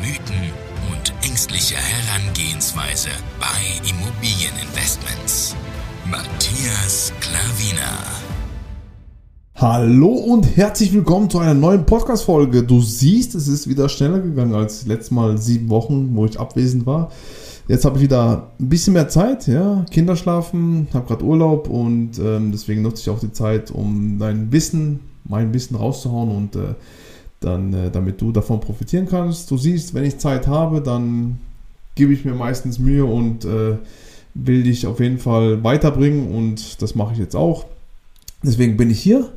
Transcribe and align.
Mythen 0.00 0.50
und 0.90 1.12
ängstliche 1.28 1.74
Herangehensweise 1.76 3.10
bei 3.38 3.46
Immobilieninvestments. 3.86 5.54
Matthias 6.10 7.12
Klavina. 7.20 7.98
Hallo 9.56 10.08
und 10.08 10.56
herzlich 10.56 10.94
willkommen 10.94 11.28
zu 11.28 11.38
einer 11.38 11.52
neuen 11.52 11.84
Podcast-Folge. 11.84 12.62
Du 12.62 12.80
siehst, 12.80 13.34
es 13.34 13.46
ist 13.46 13.68
wieder 13.68 13.90
schneller 13.90 14.20
gegangen 14.20 14.54
als 14.54 14.86
letztes 14.86 15.10
Mal 15.10 15.36
sieben 15.36 15.68
Wochen, 15.68 16.16
wo 16.16 16.24
ich 16.24 16.40
abwesend 16.40 16.86
war. 16.86 17.10
Jetzt 17.68 17.84
habe 17.84 17.98
ich 17.98 18.02
wieder 18.04 18.52
ein 18.58 18.70
bisschen 18.70 18.94
mehr 18.94 19.10
Zeit, 19.10 19.48
ja, 19.48 19.84
Kinder 19.90 20.16
schlafen, 20.16 20.88
habe 20.94 21.08
gerade 21.08 21.24
Urlaub 21.24 21.68
und 21.68 22.18
ähm, 22.18 22.52
deswegen 22.52 22.80
nutze 22.80 23.02
ich 23.02 23.10
auch 23.10 23.20
die 23.20 23.32
Zeit, 23.32 23.70
um 23.70 24.18
dein 24.18 24.50
Wissen, 24.50 25.00
mein 25.24 25.52
Wissen 25.52 25.76
rauszuhauen 25.76 26.30
und 26.30 26.56
äh, 26.56 26.74
dann, 27.40 27.72
äh, 27.72 27.90
damit 27.90 28.20
du 28.20 28.32
davon 28.32 28.60
profitieren 28.60 29.06
kannst. 29.08 29.50
Du 29.50 29.56
siehst, 29.56 29.94
wenn 29.94 30.04
ich 30.04 30.18
Zeit 30.18 30.46
habe, 30.46 30.80
dann 30.80 31.38
gebe 31.94 32.12
ich 32.12 32.24
mir 32.24 32.34
meistens 32.34 32.78
Mühe 32.78 33.04
und 33.04 33.44
äh, 33.44 33.76
will 34.34 34.62
dich 34.62 34.86
auf 34.86 35.00
jeden 35.00 35.18
Fall 35.18 35.64
weiterbringen 35.64 36.34
und 36.34 36.80
das 36.82 36.94
mache 36.94 37.14
ich 37.14 37.18
jetzt 37.18 37.34
auch. 37.34 37.66
Deswegen 38.42 38.76
bin 38.76 38.90
ich 38.90 39.00
hier 39.00 39.30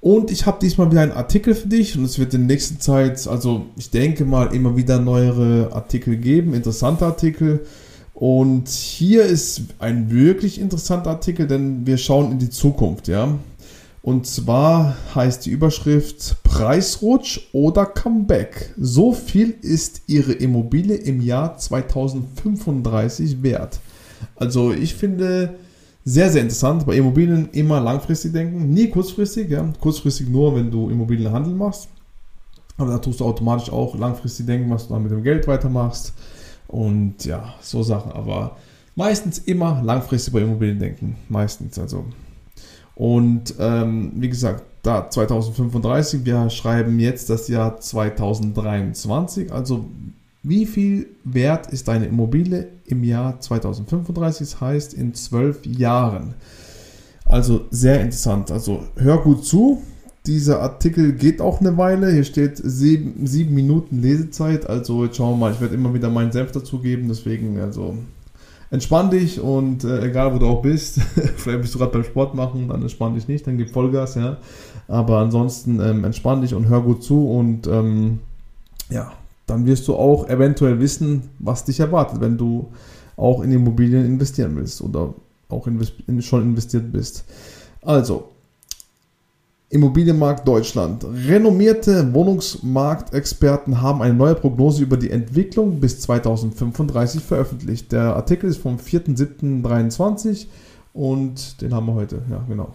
und 0.00 0.30
ich 0.30 0.46
habe 0.46 0.58
diesmal 0.60 0.90
wieder 0.90 1.02
einen 1.02 1.12
Artikel 1.12 1.54
für 1.54 1.68
dich 1.68 1.96
und 1.96 2.04
es 2.04 2.18
wird 2.18 2.34
in 2.34 2.46
nächster 2.46 2.78
Zeit, 2.78 3.26
also 3.26 3.66
ich 3.76 3.90
denke 3.90 4.24
mal, 4.24 4.54
immer 4.54 4.76
wieder 4.76 4.98
neuere 4.98 5.72
Artikel 5.72 6.16
geben, 6.16 6.54
interessante 6.54 7.04
Artikel. 7.04 7.66
Und 8.14 8.68
hier 8.68 9.24
ist 9.24 9.62
ein 9.78 10.10
wirklich 10.10 10.58
interessanter 10.60 11.10
Artikel, 11.10 11.46
denn 11.46 11.86
wir 11.86 11.98
schauen 11.98 12.32
in 12.32 12.38
die 12.38 12.50
Zukunft, 12.50 13.08
ja. 13.08 13.36
Und 14.06 14.24
zwar 14.24 14.96
heißt 15.16 15.46
die 15.46 15.50
Überschrift 15.50 16.36
Preisrutsch 16.44 17.48
oder 17.52 17.86
Comeback. 17.86 18.72
So 18.78 19.10
viel 19.12 19.56
ist 19.62 20.02
Ihre 20.06 20.32
Immobilie 20.32 20.94
im 20.94 21.20
Jahr 21.20 21.58
2035 21.58 23.42
wert. 23.42 23.80
Also 24.36 24.72
ich 24.72 24.94
finde, 24.94 25.56
sehr, 26.04 26.30
sehr 26.30 26.42
interessant. 26.42 26.86
Bei 26.86 26.94
Immobilien 26.94 27.48
immer 27.50 27.80
langfristig 27.80 28.32
denken, 28.32 28.70
nie 28.70 28.90
kurzfristig. 28.90 29.50
Ja. 29.50 29.68
Kurzfristig 29.80 30.28
nur, 30.28 30.54
wenn 30.54 30.70
du 30.70 30.88
Immobilienhandel 30.88 31.54
machst. 31.54 31.88
Aber 32.76 32.92
da 32.92 32.98
tust 32.98 33.18
du 33.18 33.24
automatisch 33.24 33.70
auch 33.70 33.98
langfristig 33.98 34.46
denken, 34.46 34.70
was 34.70 34.86
du 34.86 34.94
dann 34.94 35.02
mit 35.02 35.10
dem 35.10 35.24
Geld 35.24 35.48
weitermachst. 35.48 36.14
Und 36.68 37.24
ja, 37.24 37.54
so 37.60 37.82
Sachen. 37.82 38.12
Aber 38.12 38.56
meistens 38.94 39.38
immer 39.38 39.82
langfristig 39.82 40.32
bei 40.32 40.42
Immobilien 40.42 40.78
denken. 40.78 41.16
Meistens 41.28 41.76
also. 41.76 42.04
Und 42.96 43.54
ähm, 43.60 44.12
wie 44.16 44.30
gesagt, 44.30 44.64
da 44.82 45.08
2035, 45.10 46.24
wir 46.24 46.48
schreiben 46.48 46.98
jetzt 46.98 47.28
das 47.28 47.46
Jahr 47.46 47.78
2023. 47.78 49.52
Also 49.52 49.86
wie 50.42 50.64
viel 50.64 51.08
wert 51.22 51.72
ist 51.72 51.88
deine 51.88 52.06
Immobilie 52.06 52.68
im 52.86 53.04
Jahr 53.04 53.38
2035? 53.38 54.48
Das 54.48 54.60
heißt 54.60 54.94
in 54.94 55.12
zwölf 55.12 55.66
Jahren. 55.66 56.34
Also 57.26 57.66
sehr 57.70 58.00
interessant. 58.00 58.50
Also 58.50 58.84
hör 58.96 59.18
gut 59.18 59.44
zu. 59.44 59.82
Dieser 60.24 60.62
Artikel 60.62 61.12
geht 61.12 61.40
auch 61.40 61.60
eine 61.60 61.76
Weile. 61.76 62.10
Hier 62.12 62.24
steht 62.24 62.56
sieben, 62.56 63.26
sieben 63.26 63.54
Minuten 63.54 64.00
Lesezeit. 64.00 64.66
Also 64.68 65.04
jetzt 65.04 65.16
schauen 65.16 65.32
wir 65.32 65.46
mal. 65.46 65.52
Ich 65.52 65.60
werde 65.60 65.74
immer 65.74 65.92
wieder 65.92 66.08
meinen 66.08 66.32
Senf 66.32 66.52
dazugeben. 66.52 67.08
Deswegen, 67.08 67.58
also 67.60 67.98
entspann 68.70 69.10
dich 69.10 69.40
und 69.40 69.84
äh, 69.84 70.06
egal 70.06 70.34
wo 70.34 70.38
du 70.38 70.46
auch 70.46 70.62
bist, 70.62 71.00
vielleicht 71.36 71.62
bist 71.62 71.74
du 71.74 71.78
gerade 71.78 71.92
beim 71.92 72.04
Sport 72.04 72.34
machen, 72.34 72.68
dann 72.68 72.82
entspann 72.82 73.14
dich 73.14 73.28
nicht, 73.28 73.46
dann 73.46 73.58
gib 73.58 73.70
Vollgas, 73.70 74.14
ja. 74.14 74.38
Aber 74.88 75.18
ansonsten 75.18 75.80
ähm, 75.80 76.04
entspann 76.04 76.42
dich 76.42 76.54
und 76.54 76.68
hör 76.68 76.80
gut 76.80 77.02
zu 77.02 77.28
und 77.28 77.66
ähm, 77.66 78.20
ja, 78.90 79.12
dann 79.46 79.66
wirst 79.66 79.86
du 79.88 79.94
auch 79.94 80.28
eventuell 80.28 80.80
wissen, 80.80 81.30
was 81.38 81.64
dich 81.64 81.80
erwartet, 81.80 82.20
wenn 82.20 82.36
du 82.36 82.68
auch 83.16 83.42
in 83.42 83.52
Immobilien 83.52 84.04
investieren 84.04 84.56
willst 84.56 84.80
oder 84.82 85.14
auch 85.48 85.66
schon 86.20 86.42
investiert 86.42 86.92
bist. 86.92 87.24
Also, 87.82 88.30
Immobilienmarkt 89.68 90.46
Deutschland. 90.46 91.04
Renommierte 91.26 92.14
Wohnungsmarktexperten 92.14 93.82
haben 93.82 94.00
eine 94.00 94.14
neue 94.14 94.36
Prognose 94.36 94.82
über 94.82 94.96
die 94.96 95.10
Entwicklung 95.10 95.80
bis 95.80 96.00
2035 96.02 97.22
veröffentlicht. 97.22 97.90
Der 97.90 98.14
Artikel 98.14 98.48
ist 98.48 98.58
vom 98.58 98.76
4.7.23 98.76 100.46
und 100.92 101.60
den 101.60 101.74
haben 101.74 101.86
wir 101.86 101.94
heute. 101.94 102.22
Ja, 102.30 102.44
genau. 102.48 102.72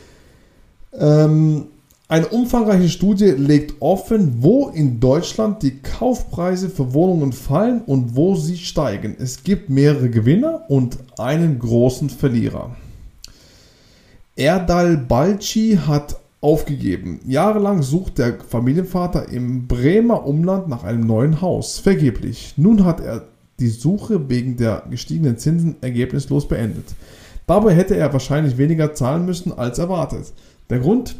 ähm, 0.92 1.68
eine 2.08 2.28
umfangreiche 2.28 2.90
Studie 2.90 3.30
legt 3.30 3.80
offen, 3.80 4.42
wo 4.42 4.68
in 4.68 5.00
Deutschland 5.00 5.62
die 5.62 5.78
Kaufpreise 5.78 6.68
für 6.68 6.92
Wohnungen 6.92 7.32
fallen 7.32 7.80
und 7.80 8.14
wo 8.14 8.36
sie 8.36 8.58
steigen. 8.58 9.16
Es 9.18 9.42
gibt 9.42 9.70
mehrere 9.70 10.10
Gewinner 10.10 10.66
und 10.68 10.98
einen 11.18 11.58
großen 11.58 12.10
Verlierer. 12.10 12.76
Erdal 14.36 14.98
Balci 14.98 15.78
hat 15.86 16.20
aufgegeben. 16.42 17.20
Jahrelang 17.26 17.82
sucht 17.82 18.18
der 18.18 18.38
Familienvater 18.38 19.30
im 19.30 19.66
Bremer 19.66 20.26
Umland 20.26 20.68
nach 20.68 20.84
einem 20.84 21.06
neuen 21.06 21.40
Haus. 21.40 21.78
Vergeblich. 21.78 22.52
Nun 22.56 22.84
hat 22.84 23.00
er 23.00 23.24
die 23.58 23.68
Suche 23.68 24.28
wegen 24.28 24.58
der 24.58 24.82
gestiegenen 24.90 25.38
Zinsen 25.38 25.76
ergebnislos 25.80 26.46
beendet. 26.46 26.94
Dabei 27.46 27.74
hätte 27.74 27.96
er 27.96 28.12
wahrscheinlich 28.12 28.58
weniger 28.58 28.94
zahlen 28.94 29.24
müssen 29.24 29.56
als 29.56 29.78
erwartet. 29.78 30.32
Der 30.68 30.80
Grund? 30.80 31.16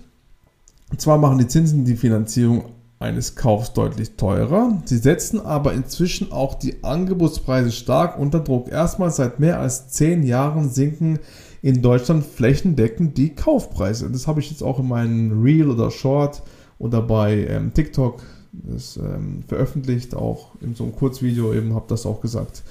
Zwar 0.99 1.16
machen 1.16 1.38
die 1.38 1.49
Zinsen 1.49 1.87
die 1.87 1.97
Finanzierung 1.97 2.66
eines 2.99 3.34
Kaufs 3.34 3.72
deutlich 3.72 4.12
teurer, 4.16 4.81
sie 4.87 4.97
setzen 4.97 5.44
aber 5.44 5.75
inzwischen 5.75 6.32
auch 6.32 6.55
die 6.55 6.82
Angebotspreise 6.82 7.71
stark 7.71 8.19
unter 8.19 8.41
Druck. 8.41 8.71
Erstmals 8.71 9.16
seit 9.16 9.38
mehr 9.38 9.60
als 9.60 9.88
zehn 9.88 10.22
Jahren 10.22 10.71
sinken 10.71 11.19
in 11.66 11.82
Deutschland 11.82 12.25
flächendeckend 12.25 13.19
die 13.19 13.34
Kaufpreise. 13.34 14.09
Das 14.09 14.28
habe 14.28 14.38
ich 14.38 14.50
jetzt 14.50 14.62
auch 14.62 14.78
in 14.78 14.87
meinem 14.87 15.43
Reel 15.43 15.69
oder 15.69 15.91
Short 15.91 16.44
oder 16.78 17.03
bei 17.03 17.44
ähm, 17.49 17.75
TikTok 17.75 18.22
das, 18.53 18.97
ähm, 18.97 19.43
veröffentlicht, 19.49 20.15
auch 20.15 20.53
in 20.60 20.76
so 20.76 20.84
einem 20.84 20.94
Kurzvideo 20.94 21.53
eben 21.53 21.75
habe 21.75 21.87
das 21.88 22.06
auch 22.06 22.21
gesagt, 22.21 22.62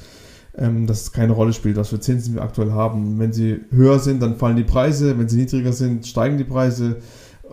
ähm, 0.57 0.87
dass 0.87 1.01
es 1.01 1.11
keine 1.11 1.33
Rolle 1.33 1.51
spielt, 1.51 1.75
was 1.75 1.89
für 1.89 1.99
Zinsen 1.99 2.35
wir 2.35 2.41
aktuell 2.41 2.71
haben. 2.71 3.19
Wenn 3.19 3.33
sie 3.33 3.59
höher 3.69 3.99
sind, 3.99 4.21
dann 4.21 4.37
fallen 4.37 4.55
die 4.55 4.63
Preise, 4.63 5.19
wenn 5.19 5.27
sie 5.27 5.39
niedriger 5.39 5.73
sind, 5.73 6.07
steigen 6.07 6.37
die 6.37 6.45
Preise 6.45 7.01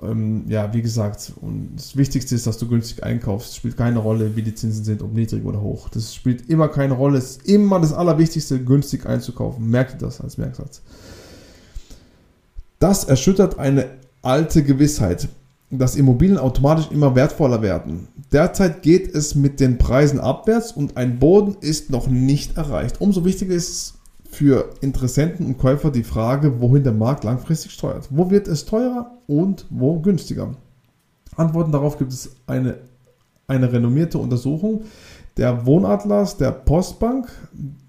ähm, 0.00 0.44
ja, 0.46 0.72
wie 0.72 0.82
gesagt, 0.82 1.32
und 1.40 1.70
das 1.74 1.96
Wichtigste 1.96 2.36
ist, 2.36 2.46
dass 2.46 2.56
du 2.56 2.68
günstig 2.68 3.02
einkaufst. 3.02 3.50
Es 3.50 3.56
spielt 3.56 3.76
keine 3.76 3.98
Rolle, 3.98 4.36
wie 4.36 4.42
die 4.42 4.54
Zinsen 4.54 4.84
sind, 4.84 5.02
ob 5.02 5.12
niedrig 5.12 5.44
oder 5.44 5.60
hoch. 5.60 5.88
Das 5.88 6.14
spielt 6.14 6.48
immer 6.48 6.68
keine 6.68 6.94
Rolle. 6.94 7.18
Es 7.18 7.38
ist 7.38 7.48
immer 7.48 7.80
das 7.80 7.92
Allerwichtigste, 7.92 8.62
günstig 8.62 9.06
einzukaufen. 9.06 9.68
Merkt 9.68 10.02
das 10.02 10.20
als 10.20 10.38
Merksatz. 10.38 10.82
Das 12.82 13.04
erschüttert 13.04 13.60
eine 13.60 13.90
alte 14.22 14.64
Gewissheit, 14.64 15.28
dass 15.70 15.94
Immobilien 15.94 16.36
automatisch 16.36 16.90
immer 16.90 17.14
wertvoller 17.14 17.62
werden. 17.62 18.08
Derzeit 18.32 18.82
geht 18.82 19.14
es 19.14 19.36
mit 19.36 19.60
den 19.60 19.78
Preisen 19.78 20.18
abwärts 20.18 20.72
und 20.72 20.96
ein 20.96 21.20
Boden 21.20 21.54
ist 21.60 21.90
noch 21.90 22.08
nicht 22.08 22.56
erreicht. 22.56 23.00
Umso 23.00 23.24
wichtiger 23.24 23.54
ist 23.54 23.94
für 24.28 24.70
Interessenten 24.80 25.46
und 25.46 25.58
Käufer 25.58 25.92
die 25.92 26.02
Frage, 26.02 26.60
wohin 26.60 26.82
der 26.82 26.92
Markt 26.92 27.22
langfristig 27.22 27.70
steuert. 27.70 28.08
Wo 28.10 28.32
wird 28.32 28.48
es 28.48 28.64
teurer 28.64 29.12
und 29.28 29.64
wo 29.70 30.00
günstiger? 30.00 30.56
Antworten 31.36 31.70
darauf 31.70 31.98
gibt 31.98 32.12
es 32.12 32.34
eine, 32.48 32.78
eine 33.46 33.72
renommierte 33.72 34.18
Untersuchung 34.18 34.82
der 35.36 35.66
Wohnatlas 35.66 36.36
der 36.36 36.52
Postbank, 36.52 37.28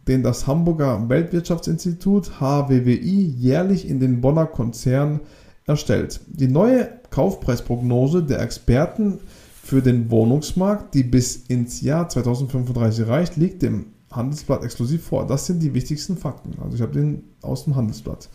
den 0.08 0.24
das 0.24 0.48
Hamburger 0.48 1.10
Weltwirtschaftsinstitut 1.10 2.40
HWWI 2.40 3.36
jährlich 3.38 3.88
in 3.88 4.00
den 4.00 4.22
Bonner 4.22 4.46
Konzern 4.46 5.22
erstellt. 5.66 6.20
Die 6.28 6.48
neue 6.48 6.90
Kaufpreisprognose 7.10 8.24
der 8.24 8.42
Experten 8.42 9.20
für 9.62 9.82
den 9.82 10.12
Wohnungsmarkt, 10.12 10.94
die 10.94 11.04
bis 11.04 11.38
ins 11.48 11.82
Jahr 11.82 12.10
2035 12.10 13.08
reicht, 13.08 13.38
liegt 13.38 13.62
dem 13.62 13.86
Handelsblatt 14.12 14.64
exklusiv 14.64 15.04
vor. 15.04 15.26
Das 15.26 15.46
sind 15.46 15.62
die 15.62 15.74
wichtigsten 15.74 16.18
Fakten. 16.18 16.52
Also 16.62 16.76
ich 16.76 16.82
habe 16.82 16.92
den 16.92 17.24
aus 17.42 17.64
dem 17.64 17.76
Handelsblatt. 17.76 18.30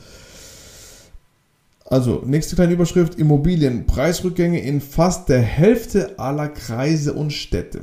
Also, 1.90 2.22
nächste 2.26 2.54
kleine 2.54 2.74
Überschrift: 2.74 3.14
Immobilien, 3.14 3.86
Preisrückgänge 3.86 4.60
in 4.60 4.80
fast 4.82 5.28
der 5.30 5.40
Hälfte 5.40 6.18
aller 6.18 6.48
Kreise 6.48 7.14
und 7.14 7.32
Städte. 7.32 7.82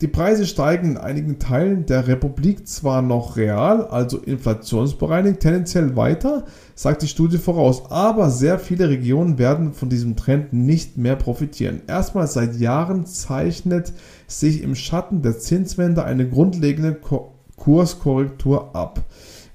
Die 0.00 0.08
Preise 0.08 0.44
steigen 0.44 0.92
in 0.92 0.96
einigen 0.96 1.38
Teilen 1.38 1.86
der 1.86 2.08
Republik 2.08 2.66
zwar 2.66 3.00
noch 3.00 3.36
real, 3.36 3.86
also 3.86 4.18
inflationsbereinigt, 4.18 5.38
tendenziell 5.38 5.94
weiter, 5.94 6.46
sagt 6.74 7.02
die 7.02 7.08
Studie 7.08 7.38
voraus, 7.38 7.90
aber 7.90 8.30
sehr 8.30 8.58
viele 8.58 8.88
Regionen 8.88 9.38
werden 9.38 9.72
von 9.72 9.88
diesem 9.88 10.16
Trend 10.16 10.52
nicht 10.52 10.98
mehr 10.98 11.14
profitieren. 11.14 11.82
Erstmals 11.86 12.32
seit 12.32 12.56
Jahren 12.56 13.06
zeichnet 13.06 13.92
sich 14.26 14.62
im 14.62 14.74
Schatten 14.74 15.22
der 15.22 15.38
Zinswende 15.38 16.02
eine 16.02 16.28
grundlegende 16.28 16.98
Kurskorrektur 17.56 18.74
ab. 18.74 19.04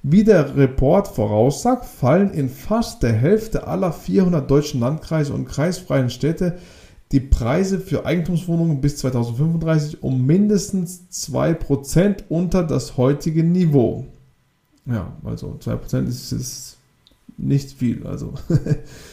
Wie 0.02 0.24
der 0.24 0.56
Report 0.56 1.06
voraussagt, 1.06 1.84
fallen 1.84 2.30
in 2.30 2.48
fast 2.48 3.02
der 3.02 3.12
Hälfte 3.12 3.66
aller 3.66 3.92
400 3.92 4.50
deutschen 4.50 4.80
Landkreise 4.80 5.34
und 5.34 5.44
kreisfreien 5.44 6.08
Städte 6.08 6.56
die 7.12 7.20
Preise 7.20 7.80
für 7.80 8.06
Eigentumswohnungen 8.06 8.80
bis 8.80 8.98
2035 8.98 10.02
um 10.02 10.24
mindestens 10.26 11.02
2% 11.12 12.24
unter 12.28 12.62
das 12.62 12.96
heutige 12.96 13.42
Niveau. 13.42 14.06
Ja, 14.86 15.12
also 15.24 15.58
2% 15.60 16.06
ist, 16.06 16.32
ist 16.32 16.78
nicht 17.36 17.72
viel. 17.72 18.06
Also 18.06 18.34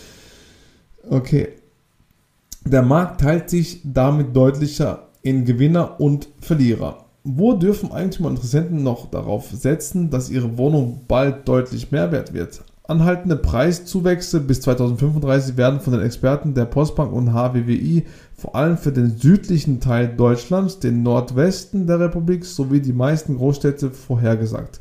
okay. 1.10 1.50
Der 2.66 2.82
Markt 2.82 3.22
teilt 3.22 3.50
sich 3.50 3.82
damit 3.84 4.36
deutlicher 4.36 5.08
in 5.22 5.46
Gewinner 5.46 6.00
und 6.00 6.28
Verlierer. 6.42 7.06
Wo 7.24 7.54
dürfen 7.54 7.92
Eigentümer 7.92 8.30
und 8.30 8.36
Interessenten 8.36 8.84
noch 8.84 9.10
darauf 9.10 9.50
setzen, 9.52 10.10
dass 10.10 10.30
ihre 10.30 10.58
Wohnung 10.58 11.02
bald 11.08 11.48
deutlich 11.48 11.92
mehr 11.92 12.12
wert 12.12 12.34
wird? 12.34 12.62
Anhaltende 12.88 13.36
Preiszuwächse 13.36 14.39
bis 14.39 14.62
2035 14.62 15.57
werden 15.57 15.81
von 15.81 15.92
den 15.92 16.01
Experten 16.01 16.54
der 16.54 16.63
Postbank 16.63 17.12
und 17.12 17.34
HWWI 17.34 18.06
vor 18.34 18.56
allem 18.56 18.78
für 18.78 18.94
den 18.94 19.18
südlichen 19.18 19.81
Teil 19.81 20.07
Deutschlands, 20.16 20.80
den 20.80 21.04
Nordwesten 21.04 21.86
der 21.86 22.00
Republik 22.00 22.45
sowie 22.45 22.80
die 22.80 22.94
meisten 22.94 23.36
Großstädte 23.36 23.92
vorhergesagt. 23.92 24.80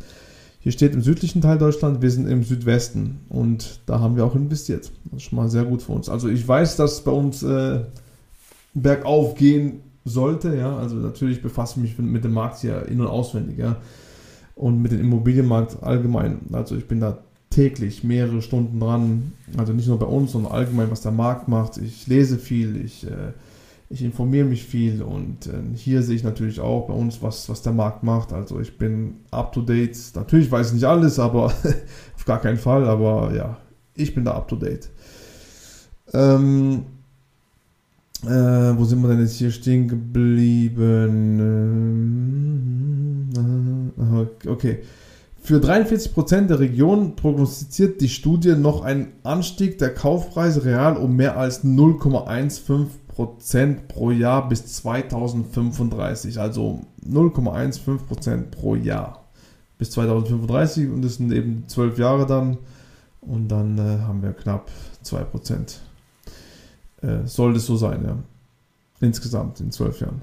Hier 0.61 0.70
steht 0.70 0.94
im 0.94 1.03
südlichen 1.03 1.43
Teil 1.43 1.58
Deutschland, 1.58 2.00
wir 2.00 2.11
sind 2.12 2.29
im 2.29 2.44
Südwesten 2.44 3.20
und 3.29 3.81
da 3.87 3.99
haben 3.99 4.14
wir 4.14 4.25
auch 4.25 4.37
investiert. 4.37 4.93
Das 5.06 5.23
ist 5.23 5.29
schon 5.29 5.37
mal 5.37 5.49
sehr 5.49 5.64
gut 5.64 5.82
für 5.82 5.93
uns. 5.93 6.09
Also 6.09 6.29
ich 6.29 6.47
weiß, 6.47 6.76
dass 6.76 7.02
bei 7.02 7.12
uns 7.12 7.43
äh, 7.43 7.81
bergauf 8.75 9.35
gehen 9.35 9.81
sollte, 10.05 10.56
ja. 10.56 10.76
Also 10.76 10.94
natürlich 10.94 11.43
befasse 11.43 11.81
ich 11.81 11.99
mich 11.99 11.99
mit 11.99 12.23
dem 12.23 12.35
Markt 12.35 12.61
hier 12.61 12.87
in- 12.87 13.00
und 13.00 13.09
auswendig, 13.09 13.59
ja. 13.59 13.76
Und 14.55 14.81
mit 14.81 14.93
dem 14.93 15.00
Immobilienmarkt 15.00 15.82
allgemein. 15.82 16.41
Also 16.52 16.76
ich 16.76 16.87
bin 16.87 17.00
da 17.00 17.19
täglich 17.51 18.05
mehrere 18.05 18.43
Stunden 18.43 18.81
dran. 18.81 19.33
Also 19.57 19.73
nicht 19.73 19.89
nur 19.89 19.99
bei 19.99 20.07
uns, 20.07 20.33
sondern 20.33 20.53
allgemein, 20.53 20.91
was 20.91 21.01
der 21.01 21.13
Markt 21.13 21.49
macht. 21.49 21.79
Ich 21.79 22.07
lese 22.07 22.39
viel, 22.39 22.85
ich, 22.85 23.07
äh, 23.07 23.33
ich 23.89 24.03
informiere 24.03 24.45
mich 24.45 24.65
viel 24.65 25.03
und 25.03 25.47
äh, 25.47 25.63
hier 25.75 26.03
sehe 26.03 26.17
ich 26.17 26.25
natürlich 26.25 26.61
auch 26.61 26.89
bei 26.89 26.95
uns, 26.95 27.23
was, 27.23 27.49
was 27.49 27.63
der 27.63 27.73
Markt 27.73 28.03
macht. 28.03 28.33
Also 28.33 28.61
ich 28.61 28.77
bin 28.79 29.17
up 29.31 29.53
to 29.53 29.63
date. 29.63 29.97
Natürlich 30.15 30.51
weiß 30.51 30.69
ich 30.69 30.75
nicht 30.75 30.85
alles, 30.85 31.19
aber 31.19 31.47
auf 32.17 32.25
gar 32.27 32.41
keinen 32.41 32.59
Fall. 32.59 32.85
Aber 32.85 33.33
ja, 33.35 33.57
ich 33.95 34.15
bin 34.15 34.25
da 34.25 34.33
up 34.33 34.49
to 34.49 34.57
date. 34.57 34.91
Ähm, 36.13 36.85
äh, 38.25 38.29
wo 38.77 38.85
sind 38.85 39.01
wir 39.03 39.09
denn 39.09 39.21
jetzt 39.21 39.37
hier 39.37 39.51
stehen 39.51 39.89
geblieben? 39.89 41.41
Ähm, 43.37 43.91
okay. 44.47 44.79
Für 45.47 45.59
43% 45.59 46.49
der 46.49 46.59
Region 46.59 47.15
prognostiziert 47.15 48.01
die 48.01 48.09
Studie 48.09 48.57
noch 48.57 48.83
einen 48.83 49.13
Anstieg 49.23 49.79
der 49.79 49.95
Kaufpreise 49.95 50.65
real 50.65 50.97
um 50.97 51.15
mehr 51.15 51.39
als 51.39 51.63
0,15% 51.63 53.87
pro 53.87 54.11
Jahr 54.11 54.49
bis 54.49 54.67
2035. 54.67 56.41
Also 56.41 56.81
0,15% 57.09 58.51
pro 58.51 58.75
Jahr 58.75 59.25
bis 59.79 59.93
2035 59.93 60.91
und 60.91 61.03
das 61.03 61.15
sind 61.15 61.33
eben 61.33 61.63
12 61.69 61.97
Jahre 61.97 62.27
dann 62.27 62.59
und 63.21 63.47
dann 63.47 63.79
äh, 63.79 64.01
haben 64.01 64.23
wir 64.23 64.33
knapp 64.33 64.69
2%. 65.05 65.77
Äh, 67.03 67.25
soll 67.25 67.55
das 67.55 67.67
so 67.67 67.77
sein, 67.77 68.03
ja. 68.05 68.19
Insgesamt 68.99 69.61
in 69.61 69.71
12 69.71 70.01
Jahren. 70.01 70.23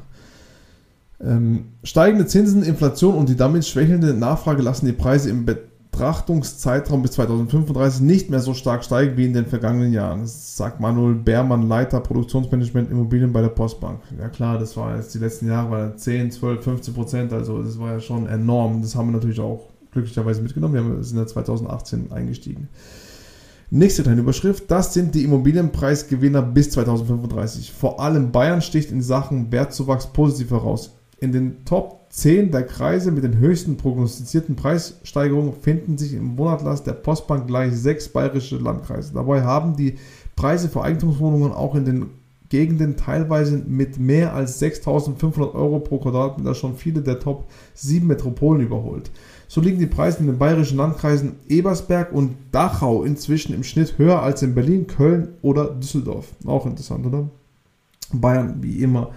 Ähm, 1.24 1.66
steigende 1.84 2.26
Zinsen, 2.26 2.64
Inflation 2.64 3.16
und 3.16 3.30
die 3.30 3.38
damit 3.38 3.66
schwächelnde 3.66 4.14
Nachfrage 4.14 4.62
lassen 4.62 4.86
die 4.86 4.92
Preise 4.92 5.30
im 5.30 5.46
Betrachtungszeitraum 5.46 7.02
bis 7.02 7.12
2035 7.12 8.02
nicht 8.02 8.30
mehr 8.30 8.42
so 8.42 8.54
stark 8.54 8.84
steigen 8.84 9.16
wie 9.16 9.26
in 9.26 9.34
den 9.34 9.46
vergangenen 9.46 9.94
Jahren. 9.94 10.26
Sagt 10.26 10.82
Manuel 10.82 11.16
Beermann, 11.16 11.70
Leiter 11.70 12.02
Produktionsmanagement 12.02 12.92
Immobilien 12.92 13.32
bei 13.32 13.42
der 13.42 13.50
Postbank. 13.50 14.02
Ja 14.20 14.28
klar, 14.28 14.60
das 14.60 14.76
war 14.76 14.98
jetzt 14.98 15.14
die 15.14 15.20
letzten 15.20 15.48
Jahre 15.48 15.72
war 15.72 15.96
10, 15.96 16.32
12, 16.32 16.64
15 16.64 16.94
Prozent, 16.94 17.32
also 17.32 17.64
das 17.64 17.80
war 17.80 17.94
ja 17.94 18.00
schon 18.02 18.28
enorm. 18.28 18.82
Das 18.82 18.96
haben 18.96 19.08
wir 19.08 19.14
natürlich 19.14 19.40
auch 19.40 19.70
glücklicherweise 19.92 20.42
mitgenommen. 20.42 20.98
Wir 20.98 21.04
sind 21.04 21.20
ja 21.20 21.26
2018 21.26 22.12
eingestiegen. 22.12 22.68
Nächste 23.70 24.04
kleine 24.04 24.22
Überschrift, 24.22 24.70
das 24.70 24.94
sind 24.94 25.16
die 25.16 25.24
Immobilienpreisgewinner 25.24 26.42
bis 26.42 26.72
2035. 26.72 27.72
Vor 27.72 28.00
allem 28.00 28.32
Bayern 28.32 28.62
sticht 28.62 28.92
in 28.92 29.02
Sachen 29.02 29.52
Wertzuwachs 29.52 30.08
positiv 30.08 30.52
heraus. 30.52 30.98
In 31.24 31.32
den 31.32 31.64
Top 31.64 32.02
10 32.10 32.52
der 32.52 32.64
Kreise 32.64 33.10
mit 33.10 33.24
den 33.24 33.38
höchsten 33.38 33.78
prognostizierten 33.78 34.58
Preissteigerungen 34.58 35.54
finden 35.54 35.98
sich 35.98 36.16
im 36.16 36.36
Monatlass 36.36 36.84
der 36.84 36.92
Postbank 36.92 37.48
gleich 37.48 37.74
sechs 37.74 38.10
bayerische 38.10 38.58
Landkreise. 38.58 39.14
Dabei 39.14 39.42
haben 39.44 39.78
die 39.78 39.96
Preise 40.36 40.68
für 40.68 40.84
Eigentumswohnungen 40.84 41.54
auch 41.54 41.76
in 41.76 41.86
den 41.86 42.06
Gegenden 42.50 42.98
teilweise 42.98 43.56
mit 43.56 43.98
mehr 44.00 44.34
als 44.34 44.62
6.500 44.62 45.54
Euro 45.54 45.80
pro 45.80 46.00
Quadratmeter 46.00 46.56
schon 46.56 46.76
viele 46.76 47.02
der 47.02 47.22
Top 47.22 47.46
7 47.74 48.06
Metropolen 48.06 48.62
überholt. 48.62 49.10
So 49.48 49.62
liegen 49.62 49.80
die 49.80 49.86
Preise 49.86 50.20
in 50.20 50.28
den 50.28 50.40
bayerischen 50.40 50.76
Landkreisen 50.76 51.38
Ebersberg 51.48 52.12
und 52.12 52.36
Dachau 52.52 53.06
inzwischen 53.06 53.54
im 53.54 53.64
Schnitt 53.64 53.98
höher 53.98 54.22
als 54.22 54.42
in 54.42 54.56
Berlin, 54.56 54.88
Köln 54.88 55.30
oder 55.42 55.70
Düsseldorf. 55.70 56.34
Auch 56.46 56.66
interessant, 56.66 57.06
oder? 57.06 57.30
Bayern, 58.12 58.58
wie 58.62 58.84
immer, 58.84 59.14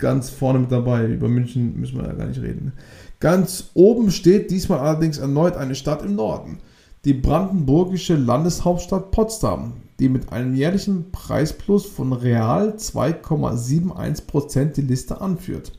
ganz 0.00 0.30
vorne 0.30 0.58
mit 0.58 0.72
dabei. 0.72 1.06
Über 1.06 1.28
München 1.28 1.78
müssen 1.78 1.98
wir 1.98 2.06
ja 2.06 2.14
gar 2.14 2.26
nicht 2.26 2.42
reden. 2.42 2.72
Ganz 3.20 3.70
oben 3.74 4.10
steht 4.10 4.50
diesmal 4.50 4.80
allerdings 4.80 5.18
erneut 5.18 5.56
eine 5.56 5.76
Stadt 5.76 6.02
im 6.02 6.16
Norden. 6.16 6.58
Die 7.04 7.14
brandenburgische 7.14 8.16
Landeshauptstadt 8.16 9.10
Potsdam, 9.12 9.74
die 10.00 10.08
mit 10.08 10.32
einem 10.32 10.54
jährlichen 10.54 11.12
Preisplus 11.12 11.86
von 11.86 12.12
real 12.12 12.74
2,71% 12.76 14.72
die 14.72 14.82
Liste 14.82 15.20
anführt. 15.20 15.72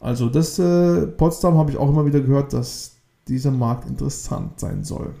Also 0.00 0.28
das 0.28 0.58
äh, 0.58 1.06
Potsdam 1.06 1.56
habe 1.58 1.70
ich 1.70 1.78
auch 1.78 1.88
immer 1.88 2.06
wieder 2.06 2.20
gehört, 2.20 2.52
dass 2.52 2.92
dieser 3.26 3.50
Markt 3.50 3.88
interessant 3.88 4.60
sein 4.60 4.84
soll. 4.84 5.14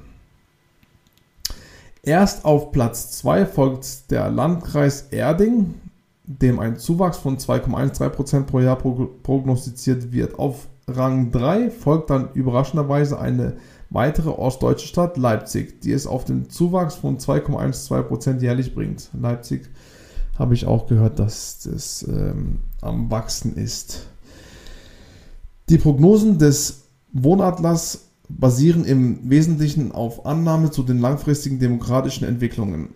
Erst 2.02 2.44
auf 2.44 2.70
Platz 2.70 3.12
2 3.12 3.46
folgt 3.46 4.10
der 4.10 4.30
Landkreis 4.30 5.08
Erding 5.10 5.74
dem 6.24 6.58
ein 6.58 6.76
Zuwachs 6.76 7.18
von 7.18 7.38
2,13% 7.38 8.44
pro 8.44 8.60
Jahr 8.60 8.76
prognostiziert 8.76 10.12
wird. 10.12 10.38
Auf 10.38 10.68
Rang 10.88 11.30
3 11.30 11.70
folgt 11.70 12.10
dann 12.10 12.30
überraschenderweise 12.34 13.18
eine 13.18 13.56
weitere 13.90 14.30
ostdeutsche 14.30 14.86
Stadt, 14.86 15.16
Leipzig, 15.16 15.80
die 15.82 15.92
es 15.92 16.06
auf 16.06 16.24
den 16.24 16.50
Zuwachs 16.50 16.94
von 16.94 17.18
2,12% 17.18 18.40
jährlich 18.40 18.74
bringt. 18.74 19.10
Leipzig 19.18 19.70
habe 20.38 20.54
ich 20.54 20.66
auch 20.66 20.86
gehört, 20.86 21.18
dass 21.18 21.60
das 21.60 22.04
ähm, 22.08 22.60
am 22.80 23.10
Wachsen 23.10 23.56
ist. 23.56 24.06
Die 25.68 25.78
Prognosen 25.78 26.38
des 26.38 26.88
Wohnatlas 27.12 28.08
basieren 28.28 28.84
im 28.84 29.30
Wesentlichen 29.30 29.92
auf 29.92 30.26
Annahme 30.26 30.70
zu 30.70 30.82
den 30.82 30.98
langfristigen 30.98 31.58
demokratischen 31.58 32.26
Entwicklungen. 32.26 32.88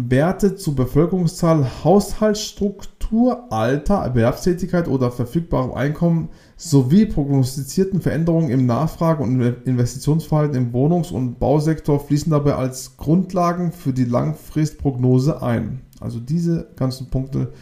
Werte 0.00 0.54
zu 0.54 0.76
Bevölkerungszahl, 0.76 1.68
Haushaltsstruktur, 1.82 3.52
Alter, 3.52 3.96
Erwerbstätigkeit 3.96 4.86
oder 4.86 5.10
verfügbarem 5.10 5.72
Einkommen 5.72 6.28
sowie 6.56 7.04
prognostizierten 7.04 8.00
Veränderungen 8.00 8.50
im 8.50 8.64
Nachfrage- 8.64 9.24
und 9.24 9.40
Investitionsverhalten 9.40 10.56
im 10.56 10.72
Wohnungs- 10.72 11.10
und 11.10 11.40
Bausektor 11.40 11.98
fließen 11.98 12.30
dabei 12.30 12.54
als 12.54 12.96
Grundlagen 12.96 13.72
für 13.72 13.92
die 13.92 14.04
Langfristprognose 14.04 15.42
ein. 15.42 15.80
Also 15.98 16.20
diese 16.20 16.68
ganzen 16.76 17.10
Punkte 17.10 17.52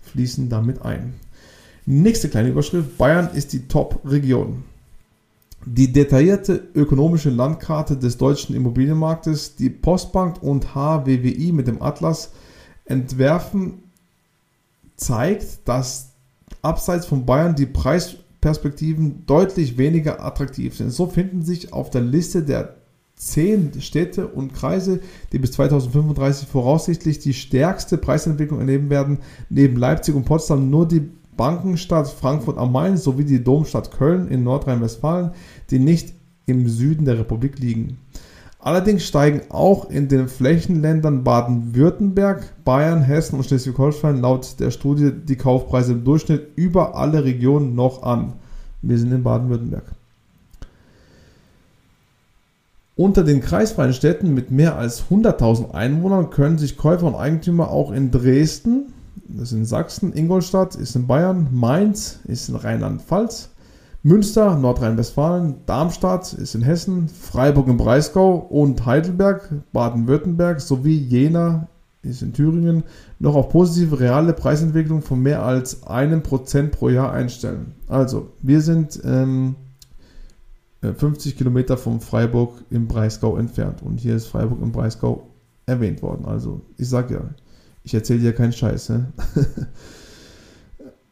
fließen 0.00 0.48
damit 0.48 0.80
ein. 0.80 1.12
Nächste 1.84 2.30
kleine 2.30 2.48
Überschrift. 2.48 2.96
Bayern 2.96 3.28
ist 3.34 3.52
die 3.52 3.68
Top-Region. 3.68 4.64
Die 5.64 5.92
detaillierte 5.92 6.70
ökonomische 6.74 7.30
Landkarte 7.30 7.96
des 7.96 8.18
deutschen 8.18 8.56
Immobilienmarktes, 8.56 9.54
die 9.54 9.70
Postbank 9.70 10.42
und 10.42 10.74
HWWI 10.74 11.52
mit 11.52 11.68
dem 11.68 11.80
Atlas 11.82 12.32
entwerfen, 12.84 13.84
zeigt, 14.96 15.68
dass 15.68 16.14
abseits 16.62 17.06
von 17.06 17.26
Bayern 17.26 17.54
die 17.54 17.66
Preisperspektiven 17.66 19.24
deutlich 19.26 19.78
weniger 19.78 20.24
attraktiv 20.24 20.76
sind. 20.76 20.90
So 20.90 21.06
finden 21.06 21.42
sich 21.42 21.72
auf 21.72 21.90
der 21.90 22.02
Liste 22.02 22.42
der 22.42 22.76
zehn 23.14 23.80
Städte 23.80 24.26
und 24.26 24.52
Kreise, 24.52 25.00
die 25.30 25.38
bis 25.38 25.52
2035 25.52 26.48
voraussichtlich 26.48 27.20
die 27.20 27.34
stärkste 27.34 27.98
Preisentwicklung 27.98 28.58
erleben 28.58 28.90
werden, 28.90 29.18
neben 29.48 29.76
Leipzig 29.76 30.16
und 30.16 30.24
Potsdam 30.24 30.70
nur 30.70 30.88
die 30.88 31.08
Bankenstadt 31.42 32.06
Frankfurt 32.06 32.56
am 32.56 32.70
Main 32.70 32.96
sowie 32.96 33.24
die 33.24 33.42
Domstadt 33.42 33.90
Köln 33.90 34.28
in 34.28 34.44
Nordrhein-Westfalen, 34.44 35.32
die 35.70 35.80
nicht 35.80 36.14
im 36.46 36.68
Süden 36.68 37.04
der 37.04 37.18
Republik 37.18 37.58
liegen. 37.58 37.98
Allerdings 38.60 39.02
steigen 39.02 39.40
auch 39.50 39.90
in 39.90 40.06
den 40.06 40.28
Flächenländern 40.28 41.24
Baden-Württemberg, 41.24 42.64
Bayern, 42.64 43.02
Hessen 43.02 43.38
und 43.38 43.44
Schleswig-Holstein 43.44 44.20
laut 44.20 44.60
der 44.60 44.70
Studie 44.70 45.10
die 45.10 45.34
Kaufpreise 45.34 45.94
im 45.94 46.04
Durchschnitt 46.04 46.46
über 46.54 46.94
alle 46.94 47.24
Regionen 47.24 47.74
noch 47.74 48.04
an. 48.04 48.34
Wir 48.80 48.96
sind 48.96 49.10
in 49.10 49.24
Baden-Württemberg. 49.24 49.96
Unter 52.94 53.24
den 53.24 53.40
kreisfreien 53.40 53.94
Städten 53.94 54.32
mit 54.32 54.52
mehr 54.52 54.76
als 54.76 55.06
100.000 55.10 55.72
Einwohnern 55.72 56.30
können 56.30 56.58
sich 56.58 56.76
Käufer 56.76 57.06
und 57.06 57.16
Eigentümer 57.16 57.72
auch 57.72 57.90
in 57.90 58.12
Dresden, 58.12 58.92
das 59.28 59.52
ist 59.52 59.52
in 59.52 59.64
Sachsen, 59.64 60.12
Ingolstadt 60.12 60.74
ist 60.74 60.96
in 60.96 61.06
Bayern, 61.06 61.48
Mainz 61.52 62.20
ist 62.24 62.48
in 62.48 62.56
Rheinland-Pfalz, 62.56 63.50
Münster, 64.02 64.56
Nordrhein-Westfalen, 64.56 65.56
Darmstadt 65.66 66.32
ist 66.32 66.54
in 66.54 66.62
Hessen, 66.62 67.08
Freiburg 67.08 67.68
im 67.68 67.76
Breisgau 67.76 68.34
und 68.34 68.84
Heidelberg, 68.84 69.48
Baden-Württemberg 69.72 70.60
sowie 70.60 70.96
Jena 70.96 71.68
ist 72.02 72.22
in 72.22 72.32
Thüringen 72.32 72.82
noch 73.20 73.36
auf 73.36 73.50
positive 73.50 74.00
reale 74.00 74.32
Preisentwicklung 74.32 75.02
von 75.02 75.20
mehr 75.20 75.44
als 75.44 75.86
einem 75.86 76.22
Prozent 76.22 76.72
pro 76.72 76.88
Jahr 76.88 77.12
einstellen. 77.12 77.74
Also, 77.86 78.30
wir 78.40 78.60
sind 78.60 79.00
ähm, 79.04 79.54
50 80.82 81.32
äh, 81.32 81.36
Kilometer 81.36 81.76
vom 81.76 82.00
Freiburg 82.00 82.64
im 82.70 82.88
Breisgau 82.88 83.36
entfernt 83.36 83.82
und 83.82 84.00
hier 84.00 84.16
ist 84.16 84.26
Freiburg 84.26 84.60
im 84.60 84.72
Breisgau 84.72 85.28
erwähnt 85.66 86.02
worden. 86.02 86.24
Also, 86.24 86.62
ich 86.76 86.88
sage 86.88 87.14
ja, 87.14 87.20
ich 87.84 87.94
erzähle 87.94 88.20
dir 88.20 88.32
keinen 88.32 88.52
Scheiß. 88.52 88.90
Ne? 88.90 89.12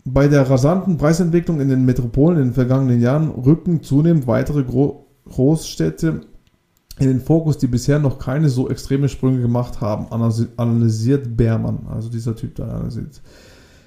Bei 0.05 0.29
der 0.29 0.49
rasanten 0.49 0.97
Preisentwicklung 0.97 1.61
in 1.61 1.69
den 1.69 1.85
Metropolen 1.85 2.39
in 2.39 2.45
den 2.49 2.55
vergangenen 2.55 3.00
Jahren 3.00 3.31
rücken 3.31 3.83
zunehmend 3.83 4.27
weitere 4.27 4.65
Gro 4.65 5.07
Großstädte 5.27 6.23
in 6.99 7.07
den 7.07 7.21
Fokus, 7.21 7.59
die 7.59 7.67
bisher 7.67 7.99
noch 7.99 8.19
keine 8.19 8.49
so 8.49 8.69
extreme 8.69 9.09
Sprünge 9.09 9.41
gemacht 9.41 9.81
haben, 9.81 10.09
analysiert 10.57 11.37
Beermann, 11.37 11.87
also 11.89 12.09
dieser 12.09 12.35
Typ 12.35 12.57
da 12.57 12.65
analysiert. 12.65 13.23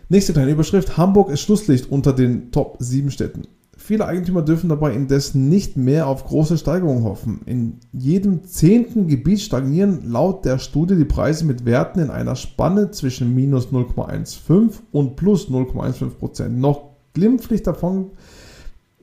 Nächste 0.10 0.34
kleine 0.34 0.52
Überschrift: 0.52 0.98
Hamburg 0.98 1.30
ist 1.32 1.42
Schlusslicht 1.42 1.92
unter 1.92 2.14
den 2.14 2.52
Top 2.52 2.78
7 2.80 3.12
Städten. 3.12 3.44
Viele 3.76 4.06
Eigentümer 4.06 4.44
dürfen 4.44 4.70
dabei 4.70 4.94
indessen 4.94 5.50
nicht 5.50 5.78
mehr 5.78 6.08
auf 6.08 6.26
große 6.26 6.58
Steigerungen 6.58 7.04
hoffen. 7.04 7.42
In 7.46 7.80
jedem 7.92 8.44
zehnten 8.44 9.08
Gebiet 9.08 9.42
stagnieren 9.42 10.10
laut 10.10 10.46
der 10.46 10.60
Studie 10.60 10.96
die 10.96 11.06
Preise 11.06 11.46
mit 11.46 11.66
Werten 11.66 12.00
in 12.00 12.12
einer 12.12 12.36
Spanne 12.36 12.92
zwischen 12.92 13.34
minus 13.34 13.70
0,15 13.70 14.74
und 14.92 15.16
plus 15.16 15.50
0,15 15.50 16.10
Prozent. 16.12 16.60
Noch 16.60 16.92
glimpflich 17.14 17.64
davon, 17.64 18.12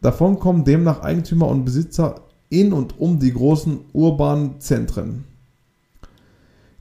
davon 0.00 0.38
kommen 0.38 0.64
demnach 0.64 1.02
Eigentümer 1.02 1.48
und 1.48 1.64
Besitzer 1.64 2.22
in 2.48 2.72
und 2.72 2.98
um 3.00 3.18
die 3.18 3.32
großen 3.32 3.80
urbanen 3.92 4.60
Zentren. 4.60 5.24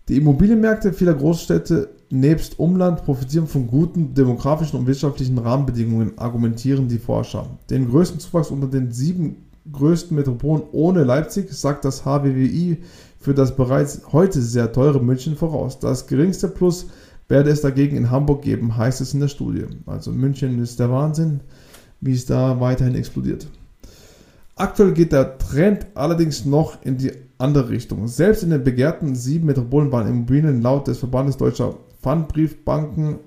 Die 0.09 0.17
Immobilienmärkte 0.17 0.93
vieler 0.93 1.15
Großstädte 1.15 1.89
nebst 2.09 2.59
Umland 2.59 3.03
profitieren 3.03 3.47
von 3.47 3.67
guten 3.67 4.13
demografischen 4.13 4.79
und 4.79 4.87
wirtschaftlichen 4.87 5.37
Rahmenbedingungen, 5.37 6.17
argumentieren 6.17 6.87
die 6.87 6.97
Forscher. 6.97 7.47
Den 7.69 7.89
größten 7.89 8.19
Zuwachs 8.19 8.49
unter 8.49 8.67
den 8.67 8.91
sieben 8.91 9.45
größten 9.71 10.15
Metropolen 10.15 10.63
ohne 10.71 11.03
Leipzig 11.03 11.51
sagt 11.51 11.85
das 11.85 12.03
HWWI 12.03 12.79
für 13.19 13.33
das 13.33 13.55
bereits 13.55 14.01
heute 14.11 14.41
sehr 14.41 14.71
teure 14.71 15.01
München 15.01 15.35
voraus. 15.35 15.79
Das 15.79 16.07
geringste 16.07 16.47
Plus 16.47 16.87
werde 17.27 17.51
es 17.51 17.61
dagegen 17.61 17.95
in 17.95 18.09
Hamburg 18.09 18.41
geben, 18.41 18.75
heißt 18.75 19.01
es 19.01 19.13
in 19.13 19.19
der 19.19 19.27
Studie. 19.27 19.65
Also 19.85 20.11
München 20.11 20.59
ist 20.61 20.79
der 20.79 20.89
Wahnsinn, 20.89 21.41
wie 22.01 22.13
es 22.13 22.25
da 22.25 22.59
weiterhin 22.59 22.95
explodiert. 22.95 23.47
Aktuell 24.55 24.93
geht 24.93 25.11
der 25.11 25.37
Trend 25.37 25.85
allerdings 25.93 26.45
noch 26.45 26.83
in 26.83 26.97
die 26.97 27.11
andere 27.37 27.69
Richtung. 27.69 28.07
Selbst 28.07 28.43
in 28.43 28.49
den 28.49 28.63
begehrten 28.63 29.15
sieben 29.15 29.45
Metropolen 29.45 29.91
waren 29.91 30.09
Immobilien 30.09 30.61
laut 30.61 30.87
des 30.87 30.97
Verbandes 30.97 31.37
Deutscher 31.37 31.75
Pfandbriefbanken 32.01 33.19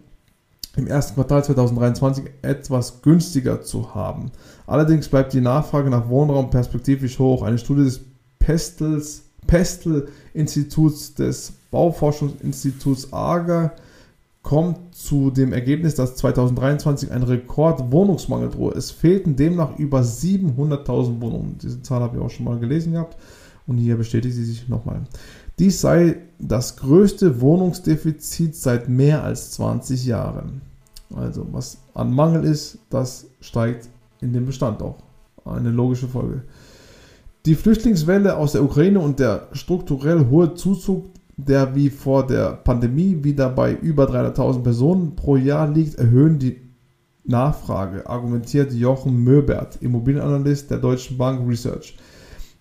im 0.77 0.87
ersten 0.87 1.15
Quartal 1.15 1.45
2023 1.45 2.25
etwas 2.43 3.03
günstiger 3.03 3.63
zu 3.63 3.95
haben. 3.95 4.31
Allerdings 4.67 5.09
bleibt 5.09 5.33
die 5.35 5.41
Nachfrage 5.41 5.91
nach 5.91 6.09
Wohnraum 6.09 6.51
perspektivisch 6.51 7.19
hoch. 7.19 7.43
Eine 7.43 7.59
Studie 7.59 7.85
des 7.85 8.01
Pestels, 8.39 9.25
Pestel-Instituts 9.47 11.15
des 11.15 11.53
Bauforschungsinstituts 11.71 13.13
AGA 13.13 13.73
kommt 14.43 14.95
zu 14.95 15.31
dem 15.31 15.53
Ergebnis, 15.53 15.95
dass 15.95 16.17
2023 16.17 17.13
ein 17.13 17.23
Rekordwohnungsmangel 17.23 18.51
drohe. 18.51 18.73
Es 18.73 18.91
fehlten 18.91 19.37
demnach 19.37 19.79
über 19.79 20.01
700.000 20.01 21.21
Wohnungen. 21.21 21.59
Diese 21.63 21.83
Zahl 21.83 22.01
habe 22.01 22.17
ich 22.17 22.23
auch 22.23 22.31
schon 22.31 22.47
mal 22.47 22.59
gelesen 22.59 22.93
gehabt 22.93 23.17
und 23.67 23.79
hier 23.79 23.97
bestätigt 23.97 24.35
sie 24.35 24.45
sich 24.45 24.69
nochmal. 24.69 25.03
Dies 25.63 25.81
sei 25.81 26.17
das 26.41 26.77
größte 26.77 27.41
Wohnungsdefizit 27.41 28.57
seit 28.57 28.89
mehr 28.89 29.23
als 29.23 29.53
20 29.53 30.07
Jahren. 30.07 30.61
Also 31.15 31.47
was 31.53 31.79
an 31.95 32.13
Mangel 32.13 32.43
ist, 32.43 32.79
das 32.91 33.27
steigt 33.41 33.89
in 34.21 34.33
dem 34.33 34.45
Bestand 34.45 34.83
auch. 34.83 34.97
Eine 35.45 35.71
logische 35.71 36.09
Folge. 36.09 36.43
Die 37.47 37.55
Flüchtlingswelle 37.55 38.37
aus 38.37 38.51
der 38.51 38.65
Ukraine 38.65 38.99
und 38.99 39.21
der 39.21 39.47
strukturell 39.53 40.27
hohe 40.29 40.53
Zuzug, 40.55 41.05
der 41.37 41.77
wie 41.77 41.91
vor 41.91 42.27
der 42.27 42.55
Pandemie 42.55 43.23
wieder 43.23 43.49
bei 43.49 43.73
über 43.73 44.07
300.000 44.07 44.63
Personen 44.65 45.15
pro 45.15 45.37
Jahr 45.37 45.69
liegt, 45.69 45.95
erhöhen 45.95 46.41
die 46.41 46.61
Nachfrage, 47.23 48.05
argumentiert 48.09 48.73
Jochen 48.73 49.23
Möbert, 49.23 49.81
Immobilienanalyst 49.81 50.73
der 50.73 50.79
Deutschen 50.79 51.19
Bank 51.19 51.49
Research. 51.49 51.97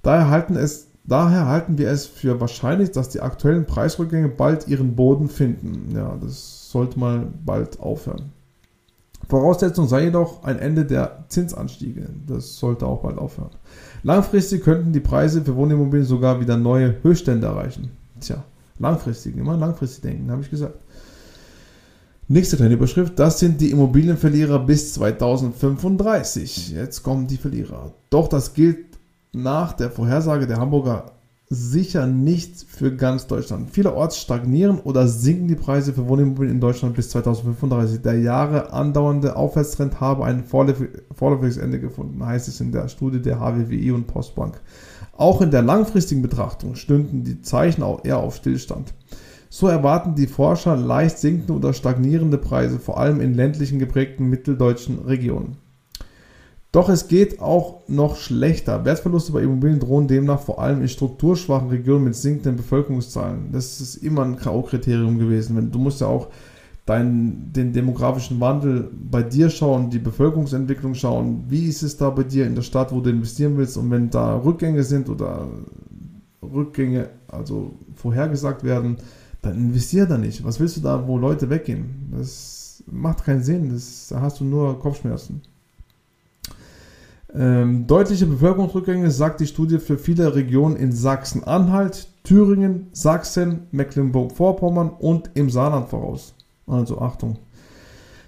Daher 0.03 0.29
halten 0.29 0.55
es 0.55 0.90
Daher 1.11 1.45
halten 1.45 1.77
wir 1.77 1.89
es 1.89 2.05
für 2.05 2.39
wahrscheinlich, 2.39 2.91
dass 2.91 3.09
die 3.09 3.19
aktuellen 3.19 3.65
Preisrückgänge 3.65 4.29
bald 4.29 4.69
ihren 4.69 4.95
Boden 4.95 5.27
finden. 5.27 5.93
Ja, 5.93 6.15
das 6.15 6.71
sollte 6.71 6.97
mal 6.97 7.27
bald 7.45 7.81
aufhören. 7.81 8.31
Voraussetzung 9.27 9.89
sei 9.89 10.05
jedoch 10.05 10.45
ein 10.45 10.57
Ende 10.57 10.85
der 10.85 11.25
Zinsanstiege. 11.27 12.07
Das 12.27 12.55
sollte 12.55 12.85
auch 12.85 13.01
bald 13.01 13.17
aufhören. 13.17 13.49
Langfristig 14.03 14.63
könnten 14.63 14.93
die 14.93 15.01
Preise 15.01 15.41
für 15.41 15.57
Wohnimmobilien 15.57 16.07
sogar 16.07 16.39
wieder 16.39 16.55
neue 16.55 16.95
Höchststände 17.03 17.47
erreichen. 17.47 17.91
Tja, 18.21 18.45
langfristig, 18.79 19.35
immer 19.35 19.57
langfristig 19.57 20.03
denken, 20.03 20.31
habe 20.31 20.43
ich 20.43 20.49
gesagt. 20.49 20.79
Nächste 22.29 22.55
kleine 22.55 22.75
Überschrift, 22.75 23.19
das 23.19 23.37
sind 23.37 23.59
die 23.59 23.71
Immobilienverlierer 23.71 24.59
bis 24.59 24.93
2035. 24.93 26.71
Jetzt 26.71 27.03
kommen 27.03 27.27
die 27.27 27.35
Verlierer. 27.35 27.91
Doch 28.09 28.29
das 28.29 28.53
gilt 28.53 28.90
nach 29.33 29.73
der 29.73 29.89
Vorhersage 29.89 30.47
der 30.47 30.57
Hamburger 30.57 31.13
sicher 31.53 32.07
nicht 32.07 32.65
für 32.67 32.95
ganz 32.95 33.27
Deutschland. 33.27 33.71
Vielerorts 33.71 34.17
stagnieren 34.17 34.79
oder 34.79 35.07
sinken 35.07 35.49
die 35.49 35.55
Preise 35.55 35.91
für 35.91 36.07
Wohnimmobilien 36.07 36.55
in 36.55 36.61
Deutschland 36.61 36.95
bis 36.95 37.09
2035. 37.09 38.01
Der 38.01 38.19
Jahre 38.19 38.71
andauernde 38.71 39.35
Aufwärtstrend 39.35 39.99
habe 39.99 40.23
ein 40.23 40.45
vorläufiges 40.45 41.57
Ende 41.57 41.79
gefunden, 41.79 42.25
heißt 42.25 42.47
es 42.47 42.61
in 42.61 42.71
der 42.71 42.87
Studie 42.87 43.21
der 43.21 43.39
HWWI 43.39 43.91
und 43.91 44.07
Postbank. 44.07 44.61
Auch 45.17 45.41
in 45.41 45.51
der 45.51 45.61
langfristigen 45.61 46.21
Betrachtung 46.21 46.75
stünden 46.75 47.25
die 47.25 47.41
Zeichen 47.41 47.83
auch 47.83 48.05
eher 48.05 48.19
auf 48.19 48.35
Stillstand. 48.35 48.93
So 49.49 49.67
erwarten 49.67 50.15
die 50.15 50.27
Forscher 50.27 50.77
leicht 50.77 51.17
sinkende 51.17 51.51
oder 51.51 51.73
stagnierende 51.73 52.37
Preise, 52.37 52.79
vor 52.79 52.97
allem 52.97 53.19
in 53.19 53.33
ländlichen 53.33 53.79
geprägten 53.79 54.29
mitteldeutschen 54.29 54.99
Regionen. 54.99 55.57
Doch 56.71 56.87
es 56.87 57.09
geht 57.09 57.41
auch 57.41 57.81
noch 57.89 58.15
schlechter. 58.15 58.85
Wertverluste 58.85 59.33
bei 59.33 59.41
Immobilien 59.41 59.79
drohen 59.79 60.07
demnach 60.07 60.39
vor 60.39 60.61
allem 60.61 60.81
in 60.81 60.87
strukturschwachen 60.87 61.67
Regionen 61.69 62.05
mit 62.05 62.15
sinkenden 62.15 62.55
Bevölkerungszahlen. 62.55 63.51
Das 63.51 63.81
ist 63.81 63.95
immer 63.95 64.23
ein 64.23 64.37
K.O.-Kriterium 64.37 65.17
gewesen. 65.17 65.69
Du 65.69 65.79
musst 65.79 65.99
ja 65.99 66.07
auch 66.07 66.29
dein, 66.85 67.51
den 67.51 67.73
demografischen 67.73 68.39
Wandel 68.39 68.89
bei 68.93 69.21
dir 69.21 69.49
schauen, 69.49 69.89
die 69.89 69.99
Bevölkerungsentwicklung 69.99 70.95
schauen. 70.95 71.43
Wie 71.49 71.65
ist 71.65 71.83
es 71.83 71.97
da 71.97 72.09
bei 72.09 72.23
dir 72.23 72.47
in 72.47 72.55
der 72.55 72.61
Stadt, 72.61 72.93
wo 72.93 73.01
du 73.01 73.09
investieren 73.09 73.57
willst? 73.57 73.75
Und 73.75 73.91
wenn 73.91 74.09
da 74.09 74.37
Rückgänge 74.37 74.83
sind 74.83 75.09
oder 75.09 75.49
Rückgänge, 76.41 77.09
also 77.27 77.73
vorhergesagt 77.95 78.63
werden, 78.63 78.95
dann 79.41 79.57
investier 79.57 80.05
da 80.05 80.17
nicht. 80.17 80.45
Was 80.45 80.61
willst 80.61 80.77
du 80.77 80.81
da, 80.81 81.05
wo 81.05 81.17
Leute 81.17 81.49
weggehen? 81.49 82.13
Das 82.17 82.81
macht 82.89 83.25
keinen 83.25 83.43
Sinn. 83.43 83.71
Das, 83.73 84.07
da 84.09 84.21
hast 84.21 84.39
du 84.39 84.45
nur 84.45 84.79
Kopfschmerzen. 84.79 85.41
Ähm, 87.33 87.87
deutliche 87.87 88.25
Bevölkerungsrückgänge 88.25 89.09
sagt 89.09 89.39
die 89.39 89.47
Studie 89.47 89.79
für 89.79 89.97
viele 89.97 90.35
Regionen 90.35 90.75
in 90.75 90.91
Sachsen-Anhalt, 90.91 92.07
Thüringen, 92.23 92.87
Sachsen, 92.91 93.67
Mecklenburg-Vorpommern 93.71 94.89
und 94.99 95.29
im 95.33 95.49
Saarland 95.49 95.87
voraus. 95.89 96.33
Also 96.67 96.99
Achtung. 96.99 97.37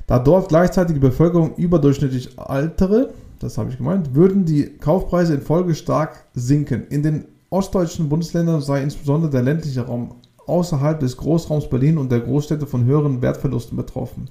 Da 0.07 0.19
dort 0.19 0.49
gleichzeitig 0.49 0.95
die 0.95 0.99
Bevölkerung 0.99 1.55
überdurchschnittlich 1.55 2.39
altere, 2.39 3.13
das 3.39 3.57
habe 3.57 3.69
ich 3.69 3.77
gemeint, 3.77 4.15
würden 4.15 4.45
die 4.45 4.65
Kaufpreise 4.65 5.35
in 5.35 5.41
Folge 5.41 5.75
stark 5.75 6.25
sinken. 6.33 6.87
In 6.89 7.03
den 7.03 7.25
ostdeutschen 7.49 8.09
Bundesländern 8.09 8.61
sei 8.61 8.81
insbesondere 8.81 9.31
der 9.31 9.43
ländliche 9.43 9.81
Raum 9.81 10.15
außerhalb 10.45 10.99
des 10.99 11.17
Großraums 11.17 11.69
Berlin 11.69 11.97
und 11.97 12.11
der 12.11 12.19
Großstädte 12.19 12.67
von 12.67 12.85
höheren 12.85 13.21
Wertverlusten 13.21 13.77
betroffen. 13.77 14.29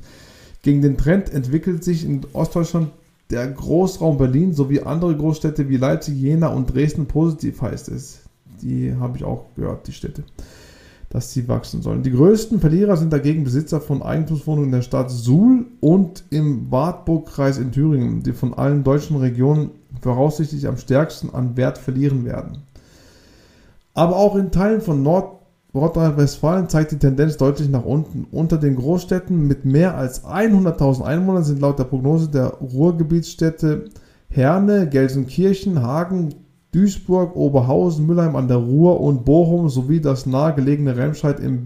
Gegen 0.63 0.83
den 0.83 0.97
Trend 0.97 1.33
entwickelt 1.33 1.83
sich 1.85 2.05
in 2.05 2.21
Ostdeutschland 2.33 2.91
der 3.33 3.49
Großraum 3.49 4.19
Berlin 4.19 4.53
sowie 4.53 4.81
andere 4.81 5.17
Großstädte 5.17 5.69
wie 5.69 5.79
Leipzig, 5.79 6.21
Jena 6.21 6.49
und 6.49 6.73
Dresden 6.73 7.07
positiv, 7.07 7.63
heißt 7.63 7.89
es. 7.89 8.21
Die 8.61 8.95
habe 8.95 9.17
ich 9.17 9.25
auch 9.25 9.47
gehört, 9.57 9.89
die 9.89 9.93
Städte, 9.93 10.23
dass 11.09 11.33
sie 11.33 11.49
wachsen 11.49 11.83
sollen. 11.83 12.03
Die 12.03 12.13
größten 12.13 12.61
Verlierer 12.61 12.97
sind 12.97 13.13
dagegen 13.13 13.43
Besitzer 13.43 13.81
von 13.81 14.03
Eigentumswohnungen 14.03 14.69
in 14.69 14.73
der 14.73 14.83
Stadt 14.83 15.11
Suhl 15.11 15.67
und 15.81 16.25
im 16.31 16.71
Wartburgkreis 16.71 17.59
in 17.59 17.73
Thüringen, 17.73 18.23
die 18.23 18.35
von 18.35 18.55
allen 18.55 18.85
deutschen 18.85 19.17
Regionen 19.17 19.71
voraussichtlich 20.01 20.69
am 20.69 20.77
stärksten 20.77 21.31
an 21.31 21.57
Wert 21.57 21.79
verlieren 21.79 22.25
werden. 22.25 22.59
Aber 23.95 24.17
auch 24.17 24.37
in 24.37 24.51
Teilen 24.51 24.81
von 24.81 25.03
Nord 25.03 25.42
Nordrhein-Westfalen 25.75 26.69
zeigt 26.69 26.93
die 26.93 26.99
Tendenz 26.99 27.39
deutlich 27.39 27.69
nach 27.71 27.85
unten. 27.85 28.27
Unter 28.31 28.59
den 28.59 28.77
Großstädten 28.77 29.47
mit 29.47 29.65
mehr 29.65 29.97
als 29.97 30.25
100.000 30.25 31.03
Einwohnern 31.03 31.45
sind 31.45 31.61
laut 31.61 31.79
der 31.79 31.85
Prognose 31.85 32.29
der 32.29 32.49
Ruhrgebietsstädte 32.49 33.87
Herne, 34.29 34.89
Gelsenkirchen, 34.89 35.83
Hagen, 35.83 36.35
Duisburg, 36.73 37.37
Oberhausen, 37.37 38.07
Mülheim 38.07 38.37
an 38.37 38.49
der 38.49 38.59
Ruhr 38.59 39.01
und 39.01 39.25
Bochum 39.25 39.69
sowie 39.69 40.01
das 40.01 40.27
nahegelegene 40.27 40.97
Remscheid 40.97 41.41
im 41.41 41.65